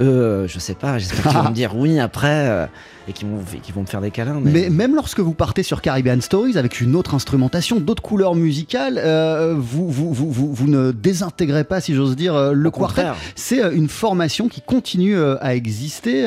euh, 0.00 0.48
je 0.48 0.58
sais 0.58 0.74
pas, 0.74 0.98
j'espère 0.98 1.22
qu'ils 1.30 1.38
vont 1.40 1.48
me 1.50 1.54
dire 1.54 1.76
oui 1.76 1.98
après 2.00 2.48
euh, 2.48 2.66
et 3.06 3.12
qu'ils 3.12 3.28
vont, 3.28 3.82
me 3.82 3.86
faire 3.86 4.00
des 4.00 4.10
câlins. 4.10 4.40
Mais, 4.42 4.50
Mais 4.50 4.70
même 4.70 4.94
lorsque 4.94 5.20
vous 5.20 5.34
partez 5.34 5.62
sur 5.62 5.82
Caribbean 5.82 6.20
Stories 6.22 6.56
avec 6.56 6.80
une 6.80 6.96
autre 6.96 7.14
instrumentation, 7.14 7.78
d'autres 7.78 8.02
couleurs 8.02 8.34
musicales, 8.34 8.98
euh, 8.98 9.54
vous, 9.58 9.90
vous, 9.90 10.12
vous, 10.12 10.30
vous, 10.32 10.52
vous 10.54 10.66
ne 10.68 10.90
désintégrez 10.90 11.64
pas, 11.64 11.80
si 11.82 11.94
j'ose 11.94 12.16
dire, 12.16 12.52
le 12.54 12.68
Au 12.68 12.70
quartet. 12.72 13.04
C'est 13.34 13.60
une 13.74 13.88
formation 13.88 14.48
qui 14.48 14.62
continue 14.62 15.18
à 15.18 15.54
exister 15.54 16.20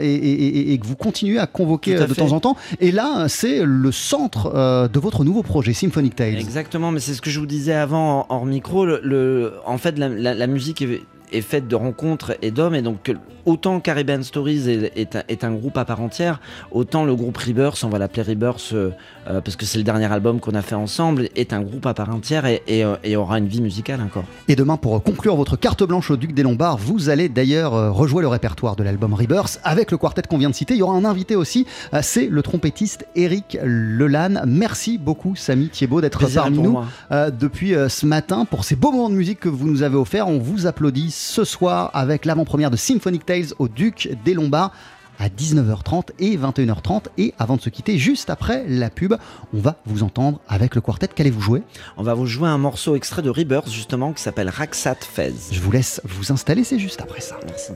et, 0.00 0.04
et- 0.14 0.46
et- 0.70 0.72
et 0.72 0.78
que 0.78 0.86
vous 0.86 0.94
continuez 0.96 1.38
à 1.40 1.46
convoquer 1.48 1.96
à 1.96 2.06
de 2.06 2.14
fait. 2.14 2.20
temps 2.20 2.32
en 2.32 2.40
temps. 2.40 2.56
Et 2.80 2.92
là, 2.92 3.26
c'est 3.28 3.62
le 3.64 3.90
centre 3.92 4.88
de 4.88 5.00
votre 5.00 5.24
nouveau 5.24 5.42
projet, 5.42 5.72
Symphonic 5.72 6.14
Tales. 6.14 6.38
Exactement, 6.38 6.92
mais 6.92 7.00
c'est 7.00 7.14
ce 7.14 7.20
que 7.22 7.30
je 7.30 7.40
vous 7.40 7.46
disais 7.46 7.74
avant 7.74 8.26
hors 8.28 8.46
micro. 8.46 8.86
Le, 8.86 9.00
le- 9.02 9.52
en 9.66 9.78
fait, 9.78 9.98
la, 9.98 10.08
la- 10.08 10.34
la 10.34 10.46
musique 10.46 10.80
est, 10.82 11.02
est 11.32 11.40
faite 11.40 11.68
de 11.68 11.76
rencontres 11.76 12.36
et 12.42 12.50
d'hommes, 12.50 12.74
et 12.74 12.82
donc 12.82 13.12
autant 13.46 13.80
Caribbean 13.80 14.22
Stories 14.22 14.68
est, 14.68 14.92
est 14.96 15.16
un, 15.16 15.22
est 15.28 15.44
un 15.44 15.52
groupe 15.52 15.78
à 15.78 15.84
part 15.84 16.00
entière, 16.00 16.40
autant 16.70 17.04
le 17.04 17.14
groupe 17.14 17.36
Rebirth, 17.36 17.82
on 17.84 17.88
va 17.88 17.98
l'appeler 17.98 18.22
Rebirth 18.22 18.70
euh, 18.72 18.90
euh, 19.28 19.40
parce 19.40 19.56
que 19.56 19.64
c'est 19.64 19.78
le 19.78 19.84
dernier 19.84 20.10
album 20.12 20.40
qu'on 20.40 20.54
a 20.54 20.62
fait 20.62 20.74
ensemble, 20.74 21.28
est 21.36 21.52
un 21.52 21.62
groupe 21.62 21.86
à 21.86 21.94
part 21.94 22.10
entière 22.10 22.46
et, 22.46 22.62
et, 22.66 22.84
euh, 22.84 22.96
et 23.02 23.16
aura 23.16 23.38
une 23.38 23.48
vie 23.48 23.62
musicale 23.62 24.00
encore. 24.02 24.24
Et 24.48 24.56
demain, 24.56 24.76
pour 24.76 25.02
conclure 25.02 25.36
votre 25.36 25.56
carte 25.56 25.82
blanche 25.82 26.10
au 26.10 26.16
Duc 26.16 26.34
des 26.34 26.42
Lombards, 26.42 26.78
vous 26.78 27.08
allez 27.08 27.28
d'ailleurs 27.28 27.94
rejouer 27.94 28.22
le 28.22 28.28
répertoire 28.28 28.76
de 28.76 28.82
l'album 28.82 29.14
Rebirth 29.14 29.60
avec 29.64 29.90
le 29.90 29.98
quartet 29.98 30.22
qu'on 30.28 30.38
vient 30.38 30.50
de 30.50 30.54
citer. 30.54 30.74
Il 30.74 30.78
y 30.78 30.82
aura 30.82 30.96
un 30.96 31.04
invité 31.04 31.36
aussi, 31.36 31.66
c'est 32.02 32.26
le 32.26 32.42
trompettiste 32.42 33.06
Eric 33.14 33.58
Lelanne. 33.62 34.42
Merci 34.46 34.98
beaucoup, 34.98 35.36
Samy 35.36 35.68
Thiebaud, 35.68 36.00
d'être 36.00 36.26
parmi 36.32 36.58
nous 36.58 36.78
euh, 37.10 37.30
depuis 37.30 37.74
euh, 37.74 37.88
ce 37.88 38.06
matin 38.06 38.44
pour 38.44 38.64
ces 38.64 38.76
beaux 38.76 38.92
moments 38.92 39.10
de 39.10 39.14
musique 39.14 39.40
que 39.40 39.48
vous 39.48 39.66
nous 39.66 39.82
avez 39.82 39.96
offerts. 39.96 40.28
On 40.28 40.38
vous 40.38 40.66
applaudit 40.66 41.10
ce 41.20 41.44
soir 41.44 41.90
avec 41.92 42.24
l'avant-première 42.24 42.70
de 42.70 42.76
Symphonic 42.76 43.26
Tales 43.26 43.52
au 43.58 43.68
Duc 43.68 44.08
des 44.24 44.32
Lombards 44.32 44.72
à 45.18 45.28
19h30 45.28 46.08
et 46.18 46.38
21h30. 46.38 47.04
Et 47.18 47.34
avant 47.38 47.56
de 47.56 47.60
se 47.60 47.68
quitter, 47.68 47.98
juste 47.98 48.30
après 48.30 48.64
la 48.66 48.88
pub, 48.88 49.14
on 49.52 49.60
va 49.60 49.76
vous 49.84 50.02
entendre 50.02 50.40
avec 50.48 50.74
le 50.74 50.80
quartet. 50.80 51.08
Qu'allez-vous 51.08 51.42
jouer? 51.42 51.62
On 51.98 52.02
va 52.02 52.14
vous 52.14 52.24
jouer 52.24 52.48
un 52.48 52.56
morceau 52.56 52.96
extrait 52.96 53.20
de 53.20 53.28
Rebirth 53.28 53.68
justement 53.70 54.14
qui 54.14 54.22
s'appelle 54.22 54.48
Raksat 54.48 54.96
Fez. 55.00 55.34
Je 55.52 55.60
vous 55.60 55.70
laisse 55.70 56.00
vous 56.04 56.32
installer, 56.32 56.64
c'est 56.64 56.78
juste 56.78 57.02
après 57.02 57.20
ça. 57.20 57.38
Merci. 57.46 57.72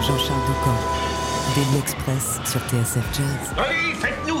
Jean-Charles 0.00 0.40
Doucan, 0.46 0.76
Daily 1.56 1.78
Express 1.80 2.40
sur 2.44 2.60
TSF 2.60 3.04
Jazz. 3.12 3.56
Allez, 3.56 3.94
faites-nous 3.94 4.37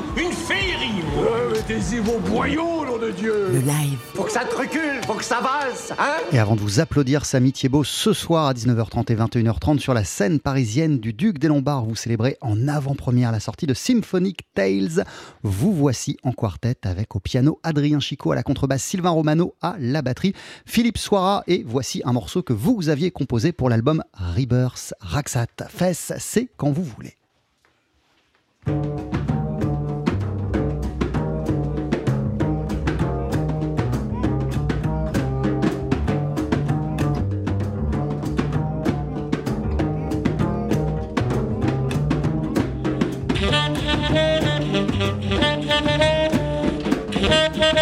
Mettez-y 1.68 1.98
vos 1.98 2.18
boyaux, 2.18 2.86
nom 2.86 2.96
de 2.96 3.10
Dieu 3.10 3.48
Le 3.52 3.58
live, 3.58 3.98
Faut 4.14 4.22
que 4.22 4.32
ça 4.32 4.44
te 4.46 4.56
recule, 4.56 5.02
faut 5.06 5.14
que 5.14 5.24
ça 5.24 5.40
valse, 5.40 5.92
hein 5.98 6.16
Et 6.32 6.38
avant 6.38 6.56
de 6.56 6.60
vous 6.60 6.80
applaudir, 6.80 7.26
Samy 7.26 7.52
Thiebaud, 7.52 7.84
ce 7.84 8.14
soir 8.14 8.46
à 8.46 8.54
19h30 8.54 9.12
et 9.12 9.16
21h30 9.16 9.78
sur 9.78 9.92
la 9.92 10.02
scène 10.02 10.40
parisienne 10.40 10.98
du 10.98 11.12
Duc 11.12 11.38
des 11.38 11.48
Lombards, 11.48 11.84
vous 11.84 11.94
célébrez 11.94 12.38
en 12.40 12.68
avant-première 12.68 13.32
la 13.32 13.40
sortie 13.40 13.66
de 13.66 13.74
Symphonic 13.74 14.46
Tales. 14.54 15.04
Vous 15.42 15.74
voici 15.74 16.16
en 16.22 16.32
quartet 16.32 16.78
avec 16.84 17.14
au 17.14 17.20
piano 17.20 17.60
Adrien 17.62 18.00
Chicot, 18.00 18.32
à 18.32 18.34
la 18.34 18.42
contrebasse 18.42 18.82
Sylvain 18.82 19.10
Romano, 19.10 19.54
à 19.60 19.76
la 19.78 20.00
batterie 20.00 20.32
Philippe 20.64 20.96
Soira. 20.96 21.44
Et 21.48 21.64
voici 21.66 22.00
un 22.06 22.12
morceau 22.12 22.42
que 22.42 22.54
vous 22.54 22.88
aviez 22.88 23.10
composé 23.10 23.52
pour 23.52 23.68
l'album 23.68 24.02
Rebirth 24.14 24.94
Raksat. 25.00 25.68
Fesse, 25.68 26.14
c'est 26.18 26.48
quand 26.56 26.70
vous 26.70 26.84
voulez. 26.84 27.18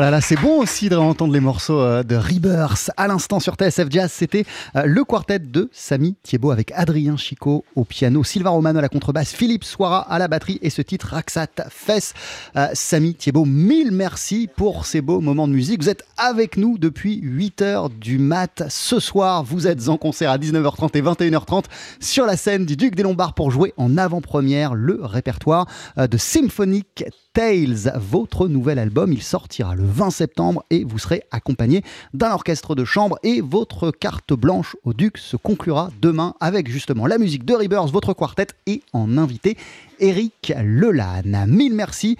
Ah 0.00 0.12
là 0.12 0.20
c'est 0.20 0.36
bon 0.36 0.60
aussi 0.60 0.88
de 0.88 0.94
réentendre 0.94 1.32
les 1.32 1.40
morceaux 1.40 1.80
euh, 1.80 2.04
de 2.04 2.14
Rebirth. 2.14 2.92
À 2.96 3.08
l'instant 3.08 3.40
sur 3.40 3.56
TSF 3.56 3.88
Jazz, 3.90 4.12
c'était 4.14 4.44
euh, 4.76 4.84
le 4.86 5.02
quartet 5.02 5.40
de 5.40 5.68
Samy 5.72 6.14
Thiebaud 6.22 6.52
avec 6.52 6.70
Adrien 6.76 7.16
Chico 7.16 7.64
au 7.74 7.82
piano, 7.82 8.22
Sylvain 8.22 8.50
Romano 8.50 8.78
à 8.78 8.82
la 8.82 8.88
contrebasse, 8.88 9.32
Philippe 9.32 9.64
Soira 9.64 10.02
à 10.02 10.20
la 10.20 10.28
batterie 10.28 10.60
et 10.62 10.70
ce 10.70 10.82
titre 10.82 11.08
Raxat 11.08 11.48
Fess. 11.68 12.14
Euh, 12.54 12.68
Samy 12.74 13.16
Thiebaud, 13.16 13.44
mille 13.44 13.90
merci 13.90 14.48
pour 14.54 14.86
ces 14.86 15.00
beaux 15.00 15.20
moments 15.20 15.48
de 15.48 15.52
musique. 15.52 15.82
Vous 15.82 15.88
êtes 15.88 16.04
avec 16.16 16.58
nous 16.58 16.78
depuis 16.78 17.20
8h 17.20 17.90
du 17.98 18.18
mat. 18.18 18.62
Ce 18.68 19.00
soir, 19.00 19.42
vous 19.42 19.66
êtes 19.66 19.88
en 19.88 19.96
concert 19.96 20.30
à 20.30 20.38
19h30 20.38 20.96
et 20.96 21.02
21h30 21.02 21.64
sur 21.98 22.24
la 22.24 22.36
scène 22.36 22.66
du 22.66 22.76
Duc 22.76 22.94
des 22.94 23.02
Lombards 23.02 23.34
pour 23.34 23.50
jouer 23.50 23.74
en 23.76 23.98
avant-première 23.98 24.76
le 24.76 25.00
répertoire 25.02 25.66
de 25.96 26.16
Symphonic 26.16 27.04
Tales, 27.32 27.92
votre 27.96 28.46
nouvel 28.46 28.78
album. 28.78 29.12
Il 29.12 29.22
sortira 29.22 29.74
le 29.74 29.87
20 29.88 30.10
septembre 30.10 30.64
et 30.70 30.84
vous 30.84 30.98
serez 30.98 31.22
accompagné 31.30 31.82
d'un 32.14 32.32
orchestre 32.32 32.74
de 32.74 32.84
chambre 32.84 33.18
et 33.22 33.40
votre 33.40 33.90
carte 33.90 34.32
blanche 34.32 34.76
au 34.84 34.92
Duc 34.92 35.18
se 35.18 35.36
conclura 35.36 35.90
demain 36.00 36.34
avec 36.40 36.68
justement 36.68 37.06
la 37.06 37.18
musique 37.18 37.44
de 37.44 37.54
Rebirth, 37.54 37.90
votre 37.90 38.12
quartet 38.12 38.48
et 38.66 38.82
en 38.92 39.18
invité 39.18 39.56
Eric 40.00 40.52
Lelanne. 40.62 41.46
Mille 41.48 41.74
merci 41.74 42.16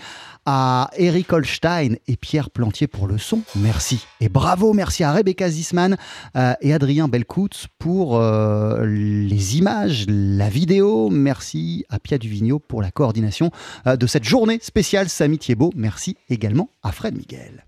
à 0.51 0.89
Eric 0.97 1.31
Holstein 1.31 1.97
et 2.07 2.17
Pierre 2.17 2.49
Plantier 2.49 2.87
pour 2.87 3.07
le 3.07 3.19
son. 3.19 3.43
Merci. 3.55 4.07
Et 4.23 4.31
bravo, 4.31 4.73
merci 4.73 5.05
à 5.05 5.13
Rebecca 5.13 5.51
Zisman 5.51 5.99
euh, 6.37 6.55
et 6.63 6.73
Adrien 6.73 7.07
Belcoutz 7.07 7.67
pour 7.79 8.17
euh, 8.17 8.87
les 8.87 9.59
images, 9.59 10.07
la 10.09 10.49
vidéo. 10.49 11.11
Merci 11.11 11.85
à 11.91 11.99
Pia 11.99 12.17
Duvigneau 12.17 12.61
pour 12.61 12.81
la 12.81 12.91
coordination 12.91 13.51
euh, 13.87 13.97
de 13.97 14.07
cette 14.07 14.25
journée 14.25 14.59
spéciale 14.63 15.11
Samy 15.11 15.37
Thiebaud. 15.37 15.71
Merci 15.77 16.17
également 16.31 16.71
à 16.83 16.93
Fred 16.93 17.15
Miguel. 17.15 17.68